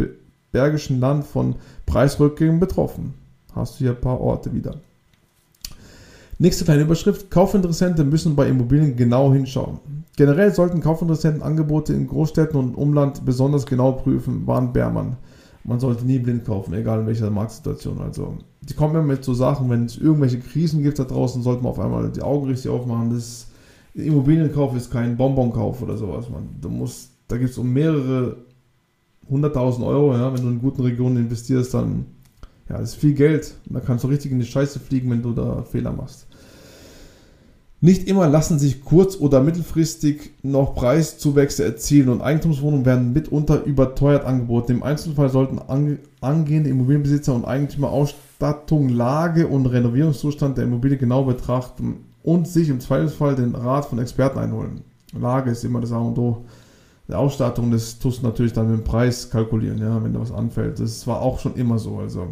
Bergischen 0.52 1.00
Land 1.00 1.25
von 1.25 1.56
Preisrückgängen 1.84 2.60
betroffen. 2.60 3.14
Hast 3.54 3.75
du 3.75 3.78
hier 3.78 3.90
ein 3.90 4.00
paar 4.00 4.20
Orte 4.20 4.52
wieder. 4.52 4.76
Nächste 6.38 6.64
kleine 6.64 6.83
Überschrift. 6.83 7.31
Kaufinteressenten 7.31 8.11
müssen 8.11 8.37
bei 8.37 8.49
Immobilien 8.49 8.95
genau 8.95 9.33
hinschauen. 9.33 9.78
Generell 10.16 10.52
sollten 10.55 10.81
Kaufinteressenten 10.81 11.43
Angebote 11.43 11.95
in 11.95 12.07
Großstädten 12.07 12.59
und 12.59 12.75
Umland 12.75 13.25
besonders 13.25 13.64
genau 13.64 13.93
prüfen, 13.93 14.47
warnt 14.47 14.75
Bermann. 14.75 15.16
Man 15.64 15.81
sollte 15.81 16.05
nie 16.05 16.19
blind 16.19 16.45
kaufen, 16.45 16.75
egal 16.75 17.00
in 17.00 17.07
welcher 17.07 17.31
Marktsituation. 17.31 18.00
Also, 18.00 18.35
die 18.62 18.75
kommen 18.75 18.95
immer 18.95 19.02
mit 19.02 19.25
so 19.25 19.35
Sachen, 19.35 19.69
wenn 19.71 19.87
es 19.87 19.97
irgendwelche 19.97 20.38
Krisen 20.38 20.83
gibt 20.83 20.99
da 20.99 21.05
draußen, 21.05 21.43
sollte 21.43 21.62
man 21.62 21.73
auf 21.73 21.81
einmal 21.81 22.11
die 22.11 22.23
Augen 22.23 22.47
richtig 22.47 22.71
aufmachen. 22.71 23.14
Das 23.14 23.49
Immobilienkauf 23.95 24.76
ist 24.76 24.90
kein 24.90 25.16
Bonbonkauf 25.16 25.83
oder 25.83 25.97
sowas, 25.97 26.28
man. 26.31 26.50
Du 26.61 26.69
musst, 26.69 27.11
da 27.28 27.37
gibt 27.38 27.50
es 27.50 27.59
um 27.59 27.73
mehrere 27.73 28.37
hunderttausend 29.28 29.87
Euro, 29.87 30.12
ja, 30.12 30.33
wenn 30.33 30.43
du 30.43 30.49
in 30.50 30.61
guten 30.61 30.83
Regionen 30.83 31.16
investierst, 31.16 31.75
dann, 31.75 32.07
ja, 32.68 32.78
das 32.78 32.90
ist 32.90 32.96
viel 32.96 33.14
Geld. 33.14 33.54
Da 33.66 33.80
kannst 33.80 34.04
du 34.04 34.08
richtig 34.08 34.32
in 34.32 34.40
die 34.40 34.46
Scheiße 34.46 34.80
fliegen, 34.80 35.11
wenn 35.11 35.23
du 35.23 35.32
da 35.32 35.62
Fehler 35.62 35.92
machst. 35.92 36.26
Nicht 37.80 38.08
immer 38.08 38.26
lassen 38.26 38.58
sich 38.58 38.82
kurz- 38.82 39.20
oder 39.20 39.42
mittelfristig 39.42 40.32
noch 40.42 40.75
Preiszuwächse 40.75 41.62
erzielen 41.62 42.08
und 42.08 42.23
Eigentumswohnungen 42.23 42.87
werden 42.87 43.12
mitunter 43.12 43.64
überteuert 43.64 44.25
angeboten. 44.25 44.73
Im 44.73 44.82
Einzelfall 44.82 45.28
sollten 45.28 45.61
angehende 46.20 46.70
Immobilienbesitzer 46.70 47.35
und 47.35 47.44
Eigentümer 47.44 47.90
Ausstattung, 47.90 48.88
Lage 48.88 49.46
und 49.46 49.66
Renovierungszustand 49.66 50.56
der 50.56 50.64
Immobilie 50.64 50.96
genau 50.96 51.25
betrachten 51.25 52.06
und 52.23 52.49
sich 52.49 52.70
im 52.70 52.80
Zweifelsfall 52.80 53.37
den 53.37 53.54
Rat 53.54 53.85
von 53.85 53.99
Experten 53.99 54.38
einholen. 54.38 54.80
Lage 55.12 55.50
ist 55.50 55.62
immer 55.62 55.80
das 55.80 55.92
A 55.92 55.99
und 55.99 56.18
O. 56.18 56.46
Die 57.08 57.14
Ausstattung, 57.14 57.70
das 57.70 57.99
tust 57.99 58.23
du 58.23 58.26
natürlich 58.26 58.52
dann 58.52 58.68
mit 58.70 58.80
dem 58.80 58.85
Preis 58.85 59.30
kalkulieren, 59.30 59.78
ja, 59.78 60.02
wenn 60.02 60.12
da 60.12 60.20
was 60.20 60.32
anfällt. 60.32 60.80
Das 60.80 61.06
war 61.06 61.20
auch 61.20 61.38
schon 61.38 61.54
immer 61.54 61.78
so. 61.78 61.99
Also, 61.99 62.30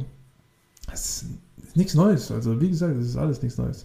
es 0.94 1.26
ist 1.62 1.76
nichts 1.76 1.94
Neues. 1.94 2.30
Also, 2.30 2.60
wie 2.60 2.70
gesagt, 2.70 2.96
das 2.96 3.06
ist 3.06 3.16
alles 3.16 3.42
nichts 3.42 3.58
Neues. 3.58 3.84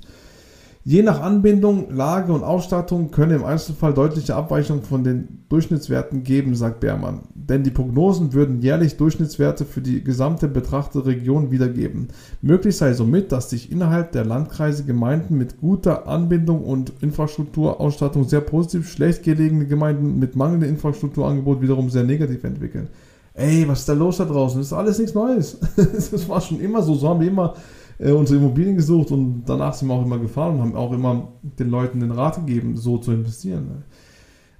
Je 0.85 1.03
nach 1.03 1.21
Anbindung, 1.21 1.93
Lage 1.93 2.31
und 2.31 2.43
Ausstattung 2.43 3.11
könne 3.11 3.35
im 3.35 3.43
Einzelfall 3.43 3.93
deutliche 3.93 4.33
Abweichungen 4.35 4.81
von 4.81 5.03
den 5.03 5.43
Durchschnittswerten 5.49 6.23
geben, 6.23 6.55
sagt 6.55 6.79
Beermann. 6.79 7.19
Denn 7.35 7.63
die 7.63 7.69
Prognosen 7.69 8.33
würden 8.33 8.61
jährlich 8.61 8.95
Durchschnittswerte 8.95 9.65
für 9.65 9.81
die 9.81 10.03
gesamte 10.03 10.47
betrachtete 10.47 11.05
Region 11.05 11.51
wiedergeben. 11.51 12.07
Möglich 12.41 12.77
sei 12.77 12.93
somit, 12.93 13.33
dass 13.33 13.49
sich 13.49 13.71
innerhalb 13.71 14.13
der 14.13 14.23
Landkreise 14.23 14.85
Gemeinden 14.85 15.37
mit 15.37 15.59
guter 15.59 16.07
Anbindung 16.07 16.63
und 16.63 16.93
Infrastrukturausstattung 17.01 18.23
sehr 18.23 18.41
positiv, 18.41 18.89
schlecht 18.89 19.23
gelegene 19.23 19.67
Gemeinden 19.67 20.17
mit 20.17 20.37
mangelndem 20.37 20.69
Infrastrukturangebot 20.69 21.61
wiederum 21.61 21.89
sehr 21.89 22.05
negativ 22.05 22.45
entwickeln. 22.45 22.87
Ey, 23.39 23.65
was 23.69 23.79
ist 23.79 23.89
da 23.89 23.93
los 23.93 24.17
da 24.17 24.25
draußen? 24.25 24.59
Das 24.59 24.67
ist 24.67 24.73
alles 24.73 24.99
nichts 24.99 25.15
Neues. 25.15 25.57
Das 25.77 26.27
war 26.27 26.41
schon 26.41 26.59
immer 26.59 26.81
so. 26.81 26.93
So 26.95 27.07
haben 27.07 27.21
wir 27.21 27.27
immer 27.29 27.53
äh, 27.97 28.11
unsere 28.11 28.37
Immobilien 28.39 28.75
gesucht 28.75 29.11
und 29.11 29.43
danach 29.45 29.73
sind 29.73 29.87
wir 29.87 29.93
auch 29.93 30.05
immer 30.05 30.19
gefahren 30.19 30.55
und 30.55 30.61
haben 30.61 30.75
auch 30.75 30.91
immer 30.91 31.29
den 31.41 31.69
Leuten 31.69 32.01
den 32.01 32.11
Rat 32.11 32.35
gegeben, 32.35 32.75
so 32.75 32.97
zu 32.97 33.13
investieren. 33.13 33.85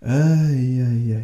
Äh, 0.02 0.12
äh, 0.12 1.12
äh. 1.14 1.24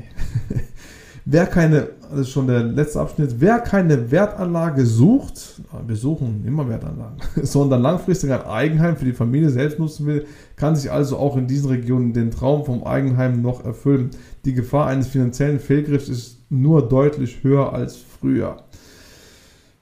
Wer 1.25 1.45
keine, 1.47 1.89
das 2.09 2.21
ist 2.21 2.29
schon 2.29 2.47
der 2.47 2.63
letzte 2.63 3.01
Abschnitt, 3.01 3.35
wer 3.39 3.59
keine 3.59 4.11
Wertanlage 4.11 4.85
sucht, 4.85 5.61
ah, 5.71 5.81
wir 5.85 5.95
suchen 5.95 6.43
immer 6.45 6.69
Wertanlagen, 6.69 7.17
sondern 7.43 7.81
langfristig 7.81 8.31
ein 8.31 8.45
Eigenheim 8.45 8.95
für 8.95 9.05
die 9.05 9.13
Familie 9.13 9.49
selbst 9.49 9.79
nutzen 9.79 10.05
will, 10.05 10.25
kann 10.55 10.75
sich 10.75 10.91
also 10.91 11.17
auch 11.17 11.35
in 11.35 11.47
diesen 11.47 11.69
Regionen 11.69 12.13
den 12.13 12.31
Traum 12.31 12.63
vom 12.65 12.83
Eigenheim 12.83 13.41
noch 13.41 13.65
erfüllen. 13.65 14.11
Die 14.45 14.53
Gefahr 14.53 14.87
eines 14.87 15.07
finanziellen 15.07 15.59
Fehlgriffs 15.59 16.09
ist 16.09 16.39
nur 16.49 16.87
deutlich 16.87 17.43
höher 17.43 17.73
als 17.73 17.97
früher. 17.97 18.57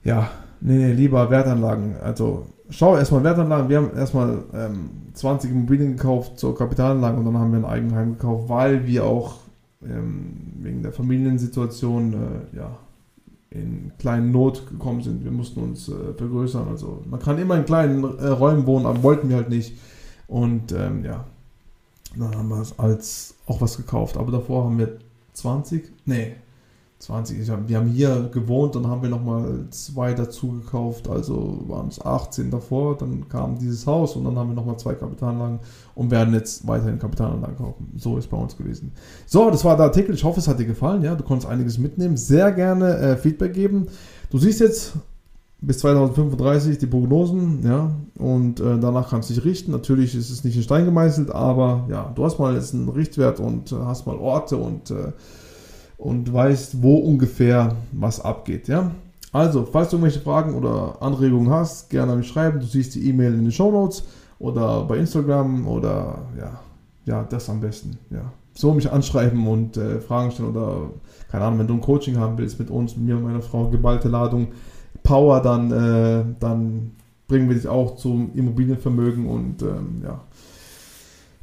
Ja, 0.04 0.30
Nee, 0.66 0.78
nee, 0.78 0.94
lieber 0.94 1.30
Wertanlagen. 1.30 1.96
Also 2.02 2.46
schau 2.70 2.96
erstmal 2.96 3.26
Wertanlagen. 3.26 3.68
Wir 3.68 3.78
haben 3.78 3.98
erstmal 3.98 4.44
ähm, 4.54 4.92
20 5.14 5.52
Immobilien 5.52 5.98
gekauft 5.98 6.40
zur 6.40 6.58
Kapitalanlage 6.58 7.18
und 7.18 7.26
dann 7.26 7.38
haben 7.38 7.52
wir 7.52 7.60
ein 7.60 7.66
Eigenheim 7.66 8.14
gekauft, 8.14 8.48
weil 8.48 8.88
wir 8.88 9.04
auch 9.04 9.36
ähm, 9.90 10.34
wegen 10.60 10.82
der 10.84 10.92
Familiensituation 10.92 12.14
äh, 12.14 12.58
ja, 12.58 12.78
in 13.50 13.92
kleinen 14.00 14.32
Not 14.32 14.68
gekommen 14.68 15.02
sind. 15.02 15.24
Wir 15.24 15.32
mussten 15.32 15.62
uns 15.62 15.88
äh, 15.88 16.14
vergrößern. 16.16 16.68
Also 16.68 17.04
man 17.10 17.20
kann 17.20 17.38
immer 17.38 17.56
in 17.56 17.66
kleinen 17.66 18.04
äh, 18.04 18.28
Räumen 18.28 18.66
wohnen, 18.66 18.86
aber 18.86 19.04
wollten 19.04 19.30
wir 19.30 19.38
halt 19.38 19.50
nicht. 19.50 19.78
Und 20.28 20.72
ähm, 20.72 21.06
ja, 21.06 21.26
dann 22.18 22.36
haben 22.36 22.50
wir 22.50 22.66
als 22.78 23.36
auch 23.46 23.62
was 23.62 23.78
gekauft. 23.78 24.18
Aber 24.18 24.32
davor 24.32 24.66
haben 24.66 24.78
wir 24.80 24.98
20, 25.34 25.92
nee, 26.06 26.36
20. 27.04 27.50
Hab, 27.50 27.68
wir 27.68 27.78
haben 27.78 27.88
hier 27.88 28.30
gewohnt, 28.32 28.76
dann 28.76 28.88
haben 28.88 29.02
wir 29.02 29.10
nochmal 29.10 29.66
zwei 29.70 30.14
dazu 30.14 30.54
gekauft, 30.54 31.10
also 31.10 31.64
waren 31.68 31.90
es 31.90 32.04
18 32.04 32.50
davor, 32.50 32.98
dann 32.98 33.28
kam 33.30 33.58
dieses 33.58 33.86
Haus 33.86 34.16
und 34.16 34.24
dann 34.24 34.38
haben 34.38 34.50
wir 34.50 34.56
nochmal 34.56 34.78
zwei 34.78 34.94
Kapitalanlagen 34.94 35.60
und 35.96 36.12
werden 36.12 36.34
jetzt 36.34 36.68
weiterhin 36.68 37.00
Kapitalanlagen 37.00 37.58
kaufen. 37.58 37.92
So 37.98 38.18
ist 38.18 38.30
bei 38.30 38.38
uns 38.38 38.58
gewesen. 38.58 38.92
So, 39.26 39.50
das 39.52 39.64
war 39.66 39.76
der 39.76 39.88
Artikel. 39.88 40.16
Ich 40.16 40.24
hoffe, 40.24 40.40
es 40.40 40.48
hat 40.48 40.60
dir 40.60 40.66
gefallen. 40.66 41.04
Ja, 41.04 41.16
du 41.16 41.24
konntest 41.24 41.52
einiges 41.52 41.78
mitnehmen. 41.78 42.18
Sehr 42.18 42.52
gerne 42.52 42.98
äh, 42.98 43.18
Feedback 43.18 43.54
geben. 43.54 43.88
Du 44.30 44.38
siehst 44.38 44.60
jetzt 44.62 44.94
bis 45.66 45.80
2035 45.80 46.78
die 46.78 46.88
Prognosen, 46.88 47.62
ja, 47.64 47.92
und 48.18 48.60
äh, 48.60 48.78
danach 48.80 49.10
kannst 49.10 49.30
du 49.30 49.34
dich 49.34 49.46
richten. 49.46 49.72
Natürlich 49.72 50.14
ist 50.16 50.30
es 50.30 50.44
nicht 50.44 50.58
in 50.58 50.64
Stein 50.64 50.86
gemeißelt, 50.86 51.32
aber 51.32 51.86
ja, 51.90 52.12
du 52.16 52.26
hast 52.26 52.38
mal 52.38 52.54
jetzt 52.54 52.74
einen 52.74 52.90
Richtwert 52.90 53.40
und 53.40 53.72
äh, 53.72 53.76
hast 53.76 54.06
mal 54.06 54.18
Orte 54.18 54.58
und 54.58 54.92
äh, 54.92 55.14
und 56.04 56.34
weißt, 56.34 56.84
wo 56.84 56.98
ungefähr 56.98 57.78
was 57.94 58.20
abgeht. 58.20 58.68
Ja? 58.68 58.92
Also, 59.32 59.64
falls 59.64 59.90
du 59.90 59.96
irgendwelche 59.96 60.20
Fragen 60.20 60.54
oder 60.54 61.02
Anregungen 61.02 61.50
hast, 61.50 61.90
gerne 61.90 62.12
an 62.12 62.18
mich 62.18 62.28
schreiben. 62.28 62.60
Du 62.60 62.66
siehst 62.66 62.96
die 62.96 63.08
E-Mail 63.08 63.34
in 63.34 63.44
den 63.44 63.52
Show 63.54 63.72
Notes 63.72 64.04
oder 64.38 64.84
bei 64.84 64.98
Instagram 64.98 65.66
oder 65.66 66.20
ja, 66.38 66.60
ja, 67.06 67.24
das 67.24 67.50
am 67.50 67.62
besten. 67.62 67.98
Ja. 68.10 68.34
So 68.54 68.74
mich 68.74 68.92
anschreiben 68.92 69.48
und 69.48 69.78
äh, 69.78 70.02
Fragen 70.02 70.32
stellen 70.32 70.50
oder 70.50 70.90
keine 71.32 71.46
Ahnung, 71.46 71.60
wenn 71.60 71.68
du 71.68 71.76
ein 71.76 71.82
Coaching 71.82 72.18
haben 72.18 72.38
willst 72.38 72.60
mit 72.60 72.70
uns, 72.70 72.98
mit 72.98 73.06
mir 73.06 73.16
und 73.16 73.24
meiner 73.24 73.42
Frau, 73.42 73.70
geballte 73.70 74.10
Ladung, 74.10 74.50
Power, 75.04 75.40
dann, 75.42 75.72
äh, 75.72 76.26
dann 76.42 76.92
bringen 77.30 77.48
wir 77.48 77.56
dich 77.56 77.70
auch 77.70 77.96
zum 77.96 78.32
Immobilienvermögen 78.34 79.26
und 79.26 79.62
ähm, 79.62 80.02
ja, 80.04 80.20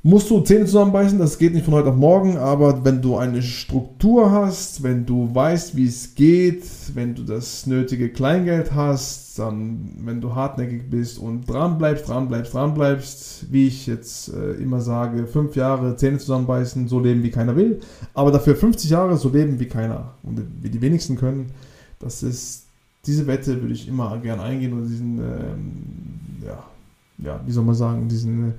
musst 0.03 0.31
du 0.31 0.41
Zähne 0.41 0.65
zusammenbeißen, 0.65 1.19
das 1.19 1.37
geht 1.37 1.53
nicht 1.53 1.65
von 1.65 1.75
heute 1.75 1.91
auf 1.91 1.97
morgen, 1.97 2.39
aber 2.39 2.85
wenn 2.85 3.03
du 3.03 3.19
eine 3.19 3.43
Struktur 3.43 4.31
hast, 4.31 4.83
wenn 4.83 5.05
du 5.05 5.35
weißt, 5.35 5.77
wie 5.77 5.87
es 5.87 6.15
geht, 6.15 6.65
wenn 6.95 7.15
du 7.15 7.23
das 7.23 7.67
nötige 7.67 8.09
Kleingeld 8.09 8.73
hast, 8.75 9.39
dann, 9.39 9.91
wenn 10.03 10.21
du 10.23 10.35
hartnäckig 10.35 10.89
bist 10.89 11.19
und 11.19 11.49
dran 11.49 11.77
bleibst, 11.77 12.09
dran 12.09 12.29
bleibst, 12.29 12.55
dran 12.55 12.73
bleibst, 12.73 13.53
wie 13.53 13.67
ich 13.67 13.87
jetzt 13.87 14.33
äh, 14.33 14.53
immer 14.53 14.81
sage, 14.81 15.27
fünf 15.27 15.55
Jahre 15.55 15.97
Zähne 15.97 16.19
zusammenbeißen, 16.19 16.89
so 16.89 16.99
leben 16.99 17.23
wie 17.23 17.31
keiner 17.31 17.55
will, 17.55 17.81
aber 18.15 18.33
dafür 18.33 18.57
50 18.57 18.91
Jahre 18.91 19.19
so 19.19 19.29
leben 19.29 19.61
wie 19.61 19.69
keiner 19.69 20.15
und 20.23 20.41
wie 20.63 20.71
die 20.71 20.81
wenigsten 20.81 21.17
können, 21.17 21.51
das 21.99 22.23
ist, 22.23 22.65
diese 23.07 23.27
Wette 23.27 23.61
würde 23.61 23.75
ich 23.75 23.87
immer 23.87 24.17
gerne 24.19 24.43
eingehen 24.43 24.73
und 24.73 24.89
diesen, 24.89 25.19
ähm, 25.19 25.83
ja, 26.47 26.65
ja, 27.19 27.41
wie 27.45 27.53
soll 27.53 27.65
man 27.65 27.75
sagen, 27.75 28.09
diesen, 28.09 28.51
äh, 28.51 28.53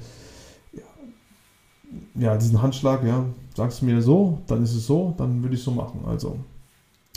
ja, 2.15 2.38
diesen 2.38 2.62
Handschlag, 2.62 3.04
ja, 3.06 3.25
sagst 3.56 3.82
du 3.82 3.86
mir 3.86 4.01
so, 4.01 4.39
dann 4.47 4.63
ist 4.63 4.73
es 4.73 4.86
so, 4.86 5.13
dann 5.17 5.41
würde 5.43 5.56
ich 5.56 5.63
so 5.63 5.71
machen. 5.71 6.01
Also 6.06 6.38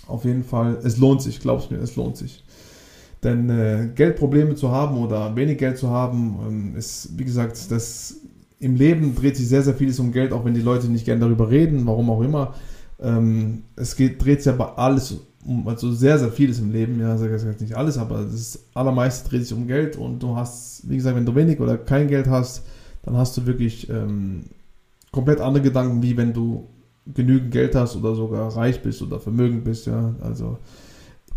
auf 0.06 0.24
jeden 0.24 0.44
Fall, 0.44 0.78
es 0.82 0.98
lohnt 0.98 1.22
sich, 1.22 1.40
glaubst 1.40 1.70
mir, 1.70 1.78
es 1.78 1.96
lohnt 1.96 2.16
sich. 2.16 2.44
Denn 3.22 3.48
äh, 3.48 3.88
Geldprobleme 3.94 4.54
zu 4.54 4.70
haben 4.70 4.98
oder 4.98 5.34
wenig 5.34 5.58
Geld 5.58 5.78
zu 5.78 5.88
haben, 5.88 6.36
ähm, 6.46 6.76
ist, 6.76 7.18
wie 7.18 7.24
gesagt, 7.24 7.70
das 7.70 8.16
im 8.60 8.76
Leben 8.76 9.14
dreht 9.14 9.36
sich 9.36 9.48
sehr, 9.48 9.62
sehr 9.62 9.74
vieles 9.74 9.98
um 9.98 10.12
Geld, 10.12 10.32
auch 10.32 10.44
wenn 10.44 10.54
die 10.54 10.60
Leute 10.60 10.88
nicht 10.88 11.04
gerne 11.04 11.22
darüber 11.22 11.50
reden, 11.50 11.86
warum 11.86 12.10
auch 12.10 12.22
immer. 12.22 12.54
Ähm, 13.00 13.62
es 13.76 13.96
geht, 13.96 14.22
dreht 14.22 14.42
sich 14.42 14.52
aber 14.52 14.78
alles 14.78 15.16
um, 15.46 15.66
also 15.68 15.92
sehr, 15.92 16.18
sehr 16.18 16.30
vieles 16.30 16.58
im 16.58 16.72
Leben, 16.72 17.00
ja, 17.00 17.16
sag 17.16 17.30
jetzt 17.30 17.60
nicht 17.60 17.76
alles, 17.76 17.98
aber 17.98 18.22
das 18.22 18.64
allermeiste 18.74 19.28
dreht 19.28 19.42
sich 19.42 19.52
um 19.52 19.66
Geld 19.66 19.96
und 19.96 20.22
du 20.22 20.36
hast, 20.36 20.88
wie 20.88 20.96
gesagt, 20.96 21.16
wenn 21.16 21.26
du 21.26 21.34
wenig 21.34 21.60
oder 21.60 21.76
kein 21.76 22.08
Geld 22.08 22.28
hast, 22.28 22.64
dann 23.02 23.16
hast 23.16 23.36
du 23.36 23.46
wirklich 23.46 23.88
ähm, 23.90 24.44
komplett 25.14 25.40
andere 25.40 25.62
Gedanken, 25.62 26.02
wie 26.02 26.16
wenn 26.16 26.32
du 26.32 26.68
genügend 27.06 27.52
Geld 27.52 27.76
hast 27.76 27.96
oder 27.96 28.16
sogar 28.16 28.54
reich 28.56 28.82
bist 28.82 29.00
oder 29.00 29.20
vermögend 29.20 29.64
bist, 29.64 29.86
ja. 29.86 30.14
Also 30.20 30.58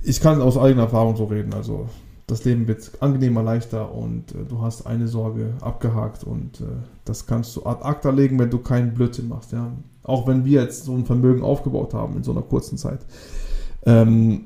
ich 0.03 0.19
kann 0.19 0.41
aus 0.41 0.57
eigener 0.57 0.83
Erfahrung 0.83 1.15
so 1.15 1.25
reden. 1.25 1.53
Also 1.53 1.87
das 2.25 2.43
Leben 2.43 2.67
wird 2.67 2.91
angenehmer, 3.01 3.43
leichter 3.43 3.93
und 3.93 4.31
äh, 4.31 4.45
du 4.49 4.61
hast 4.61 4.87
eine 4.87 5.07
Sorge 5.07 5.53
abgehakt 5.61 6.23
und 6.23 6.61
äh, 6.61 6.65
das 7.05 7.27
kannst 7.27 7.55
du 7.55 7.65
ad 7.65 7.83
acta 7.83 8.09
legen, 8.09 8.39
wenn 8.39 8.49
du 8.49 8.57
keinen 8.57 8.95
Blödsinn 8.95 9.29
machst, 9.29 9.51
ja. 9.51 9.71
Auch 10.03 10.27
wenn 10.27 10.43
wir 10.43 10.61
jetzt 10.61 10.85
so 10.85 10.93
ein 10.93 11.05
Vermögen 11.05 11.43
aufgebaut 11.43 11.93
haben 11.93 12.17
in 12.17 12.23
so 12.23 12.31
einer 12.31 12.41
kurzen 12.41 12.77
Zeit. 12.77 13.05
Ähm, 13.85 14.45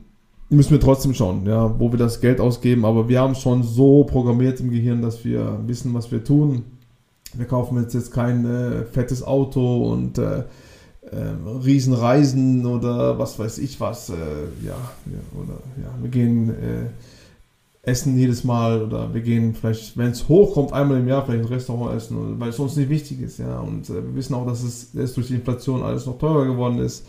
müssen 0.49 0.71
wir 0.71 0.79
trotzdem 0.81 1.13
schauen, 1.13 1.45
ja, 1.45 1.79
wo 1.79 1.91
wir 1.91 1.97
das 1.97 2.19
Geld 2.19 2.41
ausgeben, 2.41 2.83
aber 2.83 3.07
wir 3.07 3.21
haben 3.21 3.35
schon 3.35 3.63
so 3.63 4.03
programmiert 4.03 4.59
im 4.59 4.71
Gehirn, 4.71 5.01
dass 5.01 5.23
wir 5.23 5.59
wissen, 5.65 5.93
was 5.93 6.11
wir 6.11 6.23
tun. 6.23 6.63
Wir 7.33 7.45
kaufen 7.45 7.79
jetzt, 7.81 7.93
jetzt 7.93 8.11
kein 8.11 8.45
äh, 8.45 8.83
fettes 8.85 9.23
Auto 9.23 9.91
und 9.91 10.17
äh, 10.17 10.43
äh, 11.01 11.15
Riesenreisen 11.63 12.65
oder 12.65 13.17
was 13.17 13.39
weiß 13.39 13.57
ich 13.59 13.79
was. 13.79 14.09
Äh, 14.09 14.13
ja, 14.65 14.75
oder 15.33 15.59
ja, 15.81 15.93
wir 16.01 16.09
gehen 16.09 16.49
äh, 16.49 16.89
essen 17.83 18.17
jedes 18.17 18.43
Mal 18.43 18.83
oder 18.83 19.13
wir 19.13 19.21
gehen 19.21 19.55
vielleicht, 19.55 19.97
wenn 19.97 20.11
es 20.11 20.27
hochkommt, 20.27 20.73
einmal 20.73 20.99
im 20.99 21.07
Jahr 21.07 21.25
vielleicht 21.25 21.45
ein 21.45 21.53
Restaurant 21.53 21.95
essen, 21.95 22.39
weil 22.39 22.49
es 22.49 22.59
uns 22.59 22.75
nicht 22.75 22.89
wichtig 22.89 23.21
ist. 23.21 23.39
Ja, 23.39 23.59
und 23.59 23.89
äh, 23.89 23.95
wir 23.95 24.15
wissen 24.15 24.35
auch, 24.35 24.45
dass 24.45 24.63
es 24.63 24.89
jetzt 24.93 25.17
durch 25.17 25.27
die 25.27 25.35
Inflation 25.35 25.81
alles 25.81 26.05
noch 26.05 26.17
teurer 26.17 26.45
geworden 26.45 26.79
ist. 26.79 27.05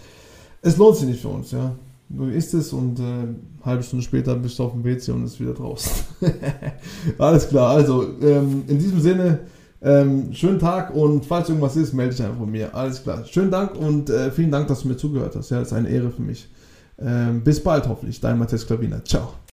Es 0.62 0.76
lohnt 0.76 0.96
sich 0.96 1.08
nicht 1.08 1.20
für 1.20 1.28
uns, 1.28 1.50
ja. 1.50 1.74
Du 2.08 2.26
isst 2.26 2.52
es 2.52 2.72
und 2.72 2.98
äh, 2.98 3.02
eine 3.02 3.36
halbe 3.64 3.82
Stunde 3.82 4.04
später 4.04 4.34
bist 4.36 4.58
du 4.58 4.64
auf 4.64 4.72
dem 4.72 4.84
WC 4.84 5.12
und 5.12 5.24
ist 5.24 5.40
wieder 5.40 5.54
draußen. 5.54 5.90
Alles 7.18 7.48
klar, 7.48 7.70
also 7.70 8.04
ähm, 8.20 8.64
in 8.68 8.78
diesem 8.78 9.00
Sinne, 9.00 9.40
ähm, 9.82 10.32
schönen 10.32 10.58
Tag 10.58 10.94
und 10.94 11.26
falls 11.26 11.48
irgendwas 11.48 11.76
ist, 11.76 11.92
melde 11.92 12.14
dich 12.14 12.24
einfach 12.24 12.38
von 12.38 12.50
mir. 12.50 12.74
Alles 12.74 13.02
klar. 13.02 13.24
Schönen 13.24 13.50
Dank 13.50 13.74
und 13.74 14.10
äh, 14.10 14.30
vielen 14.30 14.50
Dank, 14.50 14.68
dass 14.68 14.82
du 14.82 14.88
mir 14.88 14.96
zugehört 14.96 15.34
hast. 15.34 15.50
Ja, 15.50 15.58
das 15.58 15.68
ist 15.68 15.74
eine 15.74 15.88
Ehre 15.88 16.10
für 16.10 16.22
mich. 16.22 16.48
Ähm, 16.98 17.42
bis 17.42 17.62
bald 17.62 17.88
hoffentlich. 17.88 18.20
Dein 18.20 18.38
Matthias 18.38 18.66
Klaviner. 18.66 19.04
Ciao. 19.04 19.41